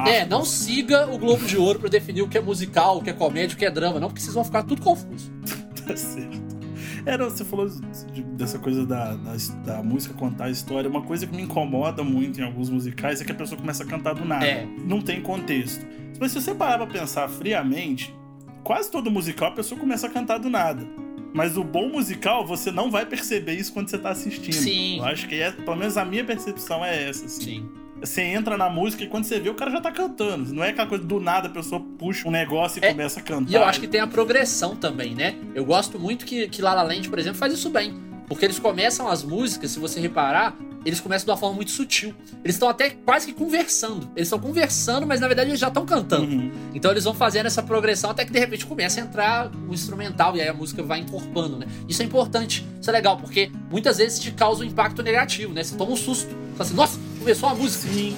[0.06, 3.10] É, não siga o Globo de Ouro para definir o que é musical, o que
[3.10, 5.30] é comédia, o que é drama, não, porque vocês vão ficar tudo confuso.
[5.86, 6.46] tá certo.
[7.06, 10.90] Era, você falou de, dessa coisa da, da, da, música contar a história.
[10.90, 13.86] Uma coisa que me incomoda muito em alguns musicais é que a pessoa começa a
[13.86, 14.44] cantar do nada.
[14.44, 14.66] É.
[14.84, 15.86] Não tem contexto.
[16.18, 18.12] Mas se você parar pra pensar friamente,
[18.64, 20.84] quase todo musical a pessoa começa a cantar do nada.
[21.32, 24.54] Mas o bom musical, você não vai perceber isso quando você tá assistindo.
[24.54, 24.98] Sim.
[24.98, 27.26] Eu acho que é, pelo menos a minha percepção é essa.
[27.26, 27.44] Assim.
[27.44, 27.68] Sim.
[28.00, 30.52] Você entra na música e quando você vê, o cara já tá cantando.
[30.52, 33.22] Não é aquela coisa do nada a pessoa puxa um negócio e é, começa a
[33.22, 33.50] cantar.
[33.50, 35.36] E eu acho que tem a progressão também, né?
[35.54, 37.94] Eu gosto muito que, que La La Land, por exemplo, faz isso bem.
[38.28, 40.56] Porque eles começam as músicas, se você reparar,
[40.86, 42.14] eles começam de uma forma muito sutil.
[42.44, 44.08] Eles estão até quase que conversando.
[44.14, 46.32] Eles estão conversando, mas na verdade eles já estão cantando.
[46.32, 46.52] Uhum.
[46.72, 50.36] Então eles vão fazendo essa progressão até que de repente começa a entrar o instrumental
[50.36, 51.66] e aí a música vai encorpando, né?
[51.88, 55.64] Isso é importante, isso é legal, porque muitas vezes te causa um impacto negativo, né?
[55.64, 56.28] Você toma um susto.
[56.28, 57.92] Você fala assim, nossa, começou a música.
[57.92, 58.16] Sim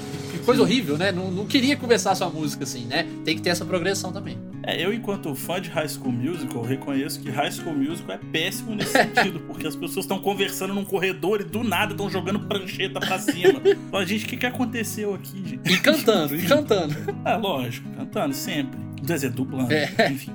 [0.48, 1.12] coisa horrível, né?
[1.12, 3.06] Não, não queria começar sua música assim, né?
[3.22, 4.38] Tem que ter essa progressão também.
[4.62, 8.74] É, eu, enquanto fã de High School Musical, reconheço que High School Musical é péssimo
[8.74, 12.98] nesse sentido, porque as pessoas estão conversando num corredor e do nada estão jogando prancheta
[12.98, 13.60] pra cima.
[13.92, 15.70] Fala, gente, o que, que aconteceu aqui, gente?
[15.70, 16.96] E cantando, e cantando.
[17.26, 18.80] É, lógico, cantando sempre.
[19.06, 20.10] Quer dizer, dublando, é.
[20.10, 20.32] enfim.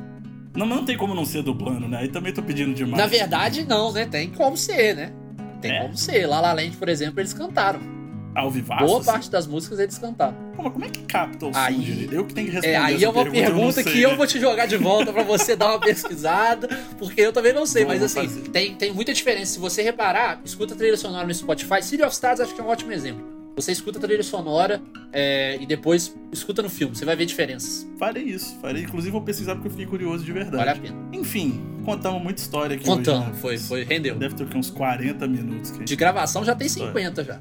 [0.55, 1.97] Não, não tem como não ser dublando, né?
[2.01, 3.01] Aí também tô pedindo demais.
[3.01, 4.05] Na verdade, não, né?
[4.05, 5.11] Tem como ser, né?
[5.59, 5.82] Tem é?
[5.82, 6.28] como ser.
[6.28, 8.03] La La Land, por exemplo, eles cantaram.
[8.36, 8.86] Ao vivaço?
[8.86, 9.06] Boa assim?
[9.06, 10.36] parte das músicas eles cantaram.
[10.56, 13.10] Como, como é que capta o aí, Eu que tenho que responder é, Aí é
[13.10, 15.80] uma pergunta, pergunta eu que eu vou te jogar de volta para você dar uma
[15.80, 16.68] pesquisada,
[16.98, 19.54] porque eu também não sei, mas assim, tem, tem muita diferença.
[19.54, 21.82] Se você reparar, escuta a trilha sonora no Spotify.
[21.82, 23.44] City of Stars acho que é um ótimo exemplo.
[23.56, 24.82] Você escuta a trilha sonora
[25.12, 27.88] é, e depois escuta no filme, você vai ver diferenças.
[28.00, 28.82] Farei isso, farei.
[28.84, 30.58] Inclusive vou pesquisar porque eu fiquei curioso de verdade.
[30.58, 30.98] Vale a pena.
[31.14, 33.38] Enfim, contamos muita história aqui Contamos, hoje, né?
[33.40, 34.16] foi, foi, rendeu.
[34.16, 35.72] Deve ter uns 40 minutos.
[35.86, 37.40] De gravação já tem 50 já.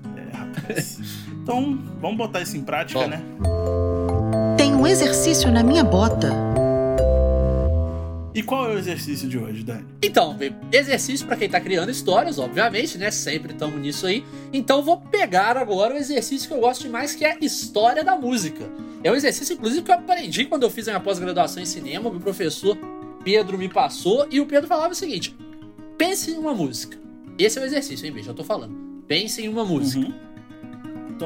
[1.42, 3.09] Então, vamos botar isso em prática, Bom.
[3.09, 3.20] né?
[4.57, 6.30] Tem um exercício na minha bota.
[8.34, 9.84] E qual é o exercício de hoje, Dani?
[10.03, 10.38] Então,
[10.72, 13.11] exercício para quem tá criando histórias, obviamente, né?
[13.11, 14.24] Sempre estamos nisso aí.
[14.53, 18.64] Então vou pegar agora o exercício que eu gosto demais, que é história da música.
[19.05, 22.09] É um exercício, inclusive, que eu aprendi quando eu fiz a minha pós-graduação em cinema.
[22.09, 22.78] O meu professor
[23.22, 25.36] Pedro me passou e o Pedro falava o seguinte:
[25.98, 26.96] pense em uma música.
[27.38, 28.30] Esse é o exercício, hein, bicho?
[28.30, 28.74] Eu tô falando.
[29.07, 30.07] Pense em uma música.
[30.07, 30.31] Uhum.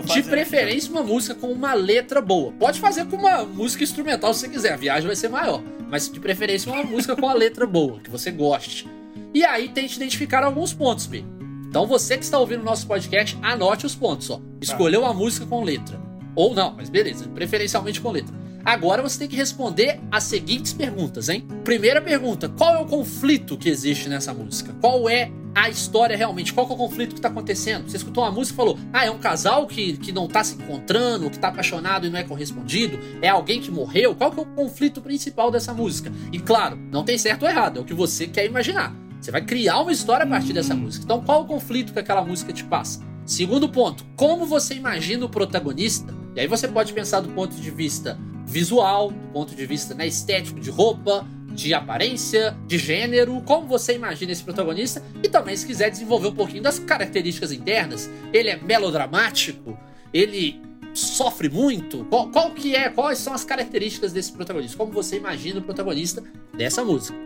[0.03, 2.53] De preferência, uma música com uma letra boa.
[2.53, 5.63] Pode fazer com uma música instrumental se você quiser, a viagem vai ser maior.
[5.89, 8.89] Mas de preferência, uma música com a letra boa, que você goste.
[9.33, 11.25] E aí tente identificar alguns pontos, B.
[11.69, 14.41] Então você que está ouvindo o nosso podcast, anote os pontos, ó.
[14.61, 16.01] Escolheu uma música com letra.
[16.35, 18.35] Ou não, mas beleza, preferencialmente com letra.
[18.65, 21.47] Agora você tem que responder as seguintes perguntas, hein?
[21.63, 24.75] Primeira pergunta: qual é o conflito que existe nessa música?
[24.81, 26.53] Qual é a história realmente?
[26.53, 27.89] Qual é o conflito que tá acontecendo?
[27.89, 30.55] Você escutou uma música e falou: ah, é um casal que, que não tá se
[30.55, 32.99] encontrando, que tá apaixonado e não é correspondido?
[33.23, 34.15] É alguém que morreu?
[34.15, 36.13] Qual que é o conflito principal dessa música?
[36.31, 38.95] E claro, não tem certo ou errado, é o que você quer imaginar.
[39.19, 41.05] Você vai criar uma história a partir dessa música.
[41.05, 43.01] Então, qual o conflito que aquela música te passa?
[43.25, 46.15] Segundo ponto, como você imagina o protagonista?
[46.37, 50.07] E aí você pode pensar do ponto de vista visual, do ponto de vista né,
[50.07, 51.27] estético, de roupa,
[51.57, 56.35] de aparência, de gênero, como você imagina esse protagonista, e também se quiser desenvolver um
[56.35, 59.77] pouquinho das características internas, ele é melodramático,
[60.13, 60.61] ele
[60.93, 65.59] sofre muito, qual, qual que é, quais são as características desse protagonista, como você imagina
[65.61, 66.23] o protagonista
[66.57, 67.19] dessa música.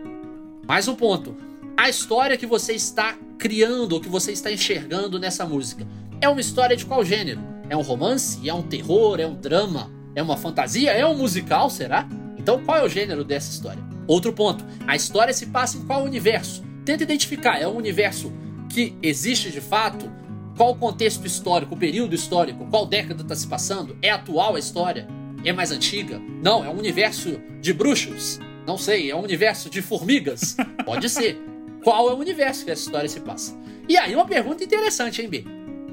[0.65, 1.35] Mais um ponto,
[1.77, 5.87] a história que você está criando ou que você está enxergando nessa música
[6.21, 7.41] É uma história de qual gênero?
[7.69, 8.47] É um romance?
[8.47, 9.19] É um terror?
[9.19, 9.89] É um drama?
[10.13, 10.91] É uma fantasia?
[10.91, 12.07] É um musical, será?
[12.37, 13.90] Então qual é o gênero dessa história?
[14.07, 16.63] Outro ponto, a história se passa em qual universo?
[16.83, 18.31] Tenta identificar, é um universo
[18.69, 20.11] que existe de fato?
[20.57, 22.67] Qual o contexto histórico, o período histórico?
[22.69, 23.97] Qual década está se passando?
[24.01, 25.07] É atual a história?
[25.43, 26.21] É mais antiga?
[26.43, 28.39] Não, é um universo de bruxos?
[28.65, 30.55] Não sei, é um universo de formigas?
[30.85, 31.41] Pode ser.
[31.83, 33.57] Qual é o universo que essa história se passa?
[33.89, 35.45] E aí, uma pergunta interessante, hein, B?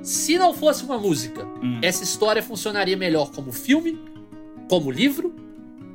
[0.03, 1.81] Se não fosse uma música, hum.
[1.83, 3.99] essa história funcionaria melhor como filme,
[4.69, 5.35] como livro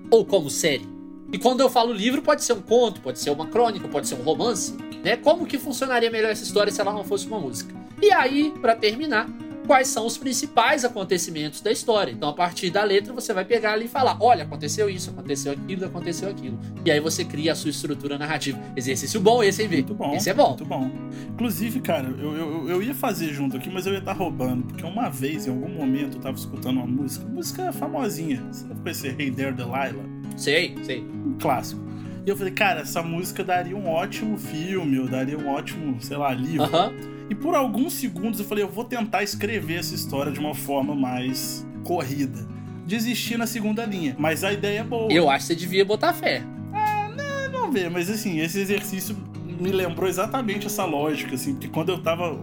[0.10, 0.93] ou como série?
[1.34, 4.14] E quando eu falo livro, pode ser um conto, pode ser uma crônica, pode ser
[4.14, 5.18] um romance, né?
[5.18, 7.74] Como que funcionaria melhor essa história se ela não fosse uma música?
[8.00, 9.28] E aí, para terminar,
[9.66, 12.12] quais são os principais acontecimentos da história.
[12.12, 15.54] Então, a partir da letra, você vai pegar ali e falar: olha, aconteceu isso, aconteceu
[15.54, 16.60] aquilo, aconteceu aquilo.
[16.86, 18.60] E aí você cria a sua estrutura narrativa.
[18.76, 19.70] Exercício bom esse, hein?
[19.70, 20.14] Muito bom.
[20.16, 20.50] Esse é bom.
[20.50, 20.92] Muito bom.
[21.34, 24.64] Inclusive, cara, eu, eu, eu ia fazer junto aqui, mas eu ia estar tá roubando.
[24.68, 28.44] Porque uma vez, em algum momento, eu tava escutando uma música, música famosinha.
[28.52, 30.23] Você deve conhecer Hey There Delilah?
[30.36, 31.02] Sei, sei.
[31.02, 31.82] Um clássico.
[32.26, 36.18] E eu falei, cara, essa música daria um ótimo filme, ou daria um ótimo, sei
[36.18, 36.66] lá, livro.
[36.66, 37.14] Uh -huh.
[37.30, 40.96] E por alguns segundos eu falei, eu vou tentar escrever essa história de uma forma
[40.96, 42.48] mais corrida.
[42.86, 45.12] Desisti na segunda linha, mas a ideia é boa.
[45.12, 46.44] Eu acho que você devia botar fé.
[46.74, 49.16] Ah, não, não ver, mas assim, esse exercício
[49.60, 52.38] me lembrou exatamente essa lógica, assim, porque quando eu tava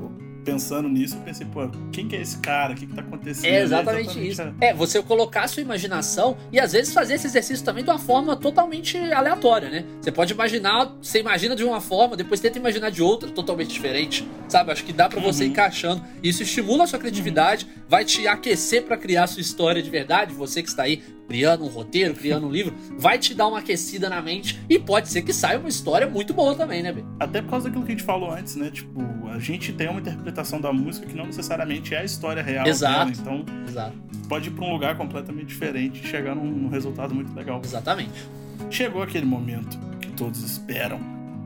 [0.50, 2.72] pensando nisso, eu pensei, pô, quem que é esse cara?
[2.72, 3.44] O que, que tá acontecendo?
[3.44, 4.42] É exatamente, é exatamente isso.
[4.60, 7.98] É, você colocar a sua imaginação e às vezes fazer esse exercício também de uma
[7.98, 9.84] forma totalmente aleatória, né?
[10.00, 14.26] Você pode imaginar, você imagina de uma forma, depois tenta imaginar de outra totalmente diferente,
[14.48, 14.72] sabe?
[14.72, 15.50] Acho que dá para você uhum.
[15.50, 16.02] encaixando.
[16.22, 17.82] Isso estimula a sua criatividade, uhum.
[17.88, 20.34] vai te aquecer para criar a sua história de verdade.
[20.34, 24.08] Você que está aí criando um roteiro, criando um livro, vai te dar uma aquecida
[24.08, 27.04] na mente e pode ser que saia uma história muito boa também, né, B?
[27.20, 28.68] Até por causa daquilo que a gente falou antes, né?
[28.68, 32.66] Tipo, a gente tem uma interpretação da música que não necessariamente é a história real.
[32.66, 33.12] Exato.
[33.12, 33.96] Dela, então, Exato.
[34.28, 37.62] pode ir para um lugar completamente diferente e chegar num, num resultado muito legal.
[37.64, 38.28] Exatamente.
[38.68, 40.98] Chegou aquele momento que todos esperam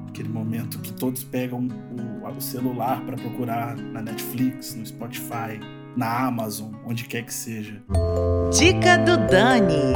[0.08, 5.58] aquele momento que todos pegam o, o celular para procurar na Netflix, no Spotify,
[5.96, 7.82] na Amazon, onde quer que seja.
[8.56, 9.94] Dica do Dani.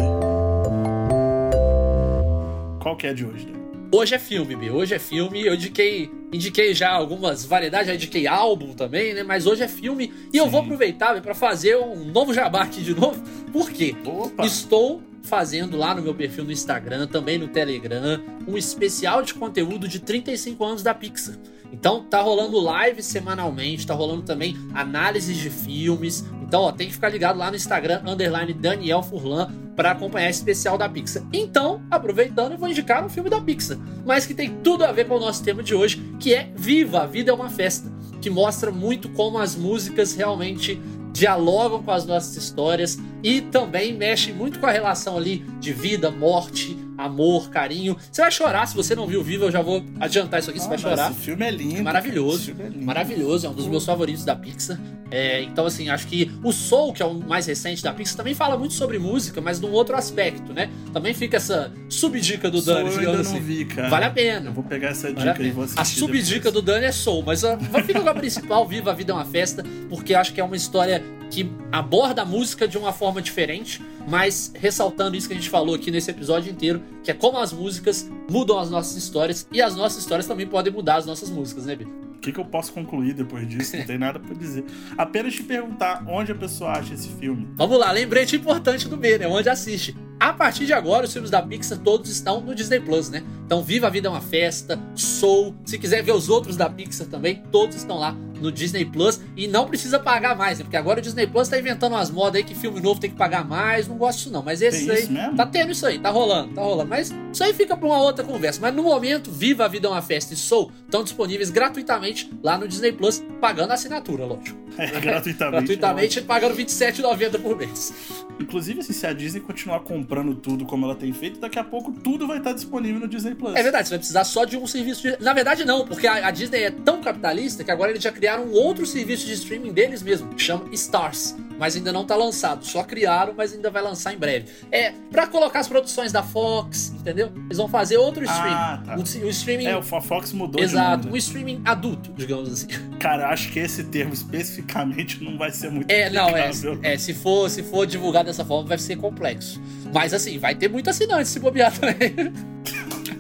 [2.81, 3.59] Qual que é a de hoje, Dani?
[3.91, 4.71] Hoje é filme, B.
[4.71, 5.47] Hoje é filme.
[5.47, 9.23] Eu indiquei, indiquei já algumas variedades, já indiquei álbum também, né?
[9.23, 10.13] Mas hoje é filme.
[10.29, 10.39] E Sim.
[10.39, 13.23] eu vou aproveitar para fazer um novo jabá aqui de novo.
[13.51, 13.97] Por quê?
[14.05, 14.45] Opa.
[14.45, 19.89] Estou fazendo lá no meu perfil no Instagram, também no Telegram, um especial de conteúdo
[19.89, 21.37] de 35 anos da Pixar.
[21.73, 26.25] Então tá rolando live semanalmente, tá rolando também análises de filmes.
[26.43, 30.39] Então, ó, tem que ficar ligado lá no Instagram, underline Daniel Furlan, para acompanhar esse
[30.39, 31.23] especial da Pixar.
[31.33, 35.07] Então, aproveitando, eu vou indicar um filme da Pixar, mas que tem tudo a ver
[35.07, 38.31] com o nosso tema de hoje, que é Viva, a Vida é uma Festa, que
[38.31, 40.81] mostra muito como as músicas realmente
[41.13, 46.11] dialogam com as nossas histórias e também mexe muito com a relação ali de vida,
[46.11, 47.97] morte, amor, carinho.
[48.11, 50.67] Você vai chorar se você não viu Viva, eu já vou adiantar isso aqui, você
[50.67, 51.11] ah, vai chorar.
[51.13, 51.79] Esse filme é lindo.
[51.79, 52.55] É maravilhoso.
[52.59, 52.85] É lindo.
[52.85, 54.79] Maravilhoso, é um dos meus favoritos da Pixar.
[55.11, 58.35] É, então, assim, acho que o Soul, que é o mais recente da Pixar, também
[58.35, 60.69] fala muito sobre música, mas num outro aspecto, né?
[60.93, 63.41] Também fica essa subdica do Dani, Soul digamos eu assim.
[63.41, 63.89] Não vi, cara.
[63.89, 64.51] Vale a pena.
[64.51, 65.81] Eu vou pegar essa vale dica e vou assistir.
[65.81, 69.13] A subdica do Dani é Soul, mas a, fica com a principal, Viva a Vida
[69.13, 72.93] é uma Festa, porque acho que é uma história que aborda a música de uma
[72.93, 77.15] forma diferente, mas ressaltando isso que a gente falou aqui nesse episódio inteiro, que é
[77.15, 81.07] como as músicas mudam as nossas histórias e as nossas histórias também podem mudar as
[81.07, 81.85] nossas músicas, né, Bi?
[81.85, 83.77] O que, que eu posso concluir depois disso?
[83.77, 84.65] Não tem nada para dizer.
[84.99, 87.49] Apenas te perguntar onde a pessoa acha esse filme.
[87.55, 89.29] Vamos lá, lembrete importante do B, né?
[89.29, 89.97] Onde assiste.
[90.19, 93.23] A partir de agora, os filmes da Pixar todos estão no Disney Plus, né?
[93.47, 95.55] Então, Viva a Vida é uma Festa, Soul.
[95.65, 99.21] Se quiser ver os outros da Pixar também, todos estão lá no Disney Plus.
[99.37, 100.65] E não precisa pagar mais, né?
[100.65, 103.17] Porque agora o Disney Plus tá inventando umas modas aí que filme novo tem que
[103.17, 103.89] pagar mais.
[103.89, 104.43] Não gosto disso, não.
[104.43, 105.09] Mas esse aí.
[105.09, 105.37] Mesmo?
[105.37, 106.89] Tá tendo isso aí, tá rolando, tá rolando.
[106.89, 108.61] Mas isso aí fica pra uma outra conversa.
[108.61, 112.57] Mas no momento, Viva a Vida é uma Festa e Soul estão disponíveis gratuitamente lá
[112.57, 114.59] no Disney Plus, pagando a assinatura, lógico.
[114.77, 115.67] É, gratuitamente.
[115.67, 117.93] gratuitamente, pagando R$27,90 por mês.
[118.41, 121.93] Inclusive, assim, se a Disney continuar comprando tudo como ela tem feito, daqui a pouco
[121.93, 123.55] tudo vai estar disponível no Disney Plus.
[123.57, 125.23] É verdade, você vai precisar só de um serviço de.
[125.23, 128.45] Na verdade, não, porque a, a Disney é tão capitalista que agora eles já criaram
[128.45, 131.35] um outro serviço de streaming deles mesmo, que chama Stars.
[131.59, 132.65] Mas ainda não tá lançado.
[132.65, 134.47] Só criaram, mas ainda vai lançar em breve.
[134.71, 137.33] É pra colocar as produções da Fox, entendeu?
[137.47, 138.55] Eles vão fazer outro streaming.
[138.55, 138.97] Ah, tá.
[138.97, 139.67] um streaming.
[139.67, 142.67] É, o Fox mudou Exato, um streaming adulto, digamos assim.
[143.01, 146.51] Cara, acho que esse termo especificamente não vai ser muito É, não, é,
[146.83, 146.99] é.
[146.99, 149.61] Se for, se for divulgado dessa forma, vai ser complexo.
[149.93, 152.33] Mas assim, vai ter muito assinante se bobear também.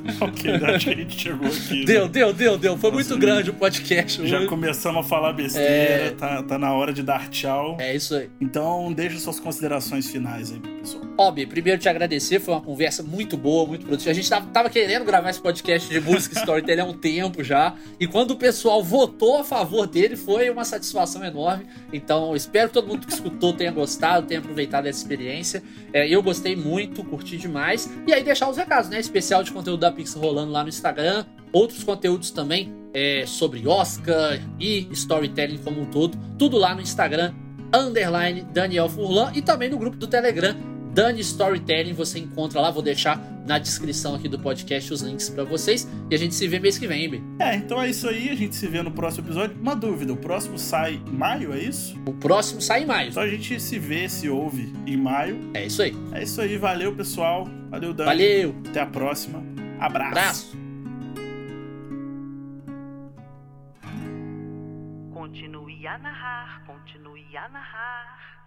[0.21, 1.85] ok, acho que a gente chegou aqui.
[1.85, 2.11] Deu, né?
[2.11, 2.79] deu, deu, deu.
[2.79, 4.27] Foi Nossa, muito grande o podcast.
[4.27, 6.11] Já começamos a falar besteira, é...
[6.11, 7.77] tá, tá na hora de dar tchau.
[7.79, 8.31] É isso aí.
[8.41, 11.05] Então, deixa suas considerações finais aí, pessoal.
[11.17, 14.11] Óbvio, primeiro te agradecer, foi uma conversa muito boa, muito produtiva.
[14.11, 17.75] A gente tava, tava querendo gravar esse podcast de música storytelling há um tempo já.
[17.99, 21.67] E quando o pessoal votou a favor dele, foi uma satisfação enorme.
[21.93, 25.63] Então, espero que todo mundo que escutou tenha gostado, tenha aproveitado essa experiência.
[25.93, 27.91] É, eu gostei muito, curti demais.
[28.07, 29.01] E aí deixar os recados, né?
[29.01, 31.25] Especial de conteúdo da Pix rolando lá no Instagram.
[31.53, 36.17] Outros conteúdos também é, sobre Oscar e storytelling como um todo.
[36.39, 37.35] Tudo lá no Instagram,
[37.75, 39.33] underline Daniel Furlan.
[39.35, 40.55] E também no grupo do Telegram,
[40.95, 45.43] Dani Storytelling, você encontra lá, vou deixar na descrição aqui do podcast os links para
[45.43, 45.89] vocês.
[46.09, 47.23] E a gente se vê mês que vem, Bi.
[47.41, 49.57] É, então é isso aí, a gente se vê no próximo episódio.
[49.61, 51.97] Uma dúvida, o próximo sai em maio, é isso?
[52.07, 53.13] O próximo sai em maio.
[53.13, 55.51] Só a gente se vê, se ouve em maio.
[55.55, 55.97] É isso aí.
[56.13, 57.49] É isso aí, valeu pessoal.
[57.69, 58.07] Valeu, Dani.
[58.07, 58.55] Valeu.
[58.69, 59.43] Até a próxima.
[59.81, 60.11] Abraço.
[60.11, 60.59] Abraço.
[65.13, 68.38] Continue a narrar, continue a narrar.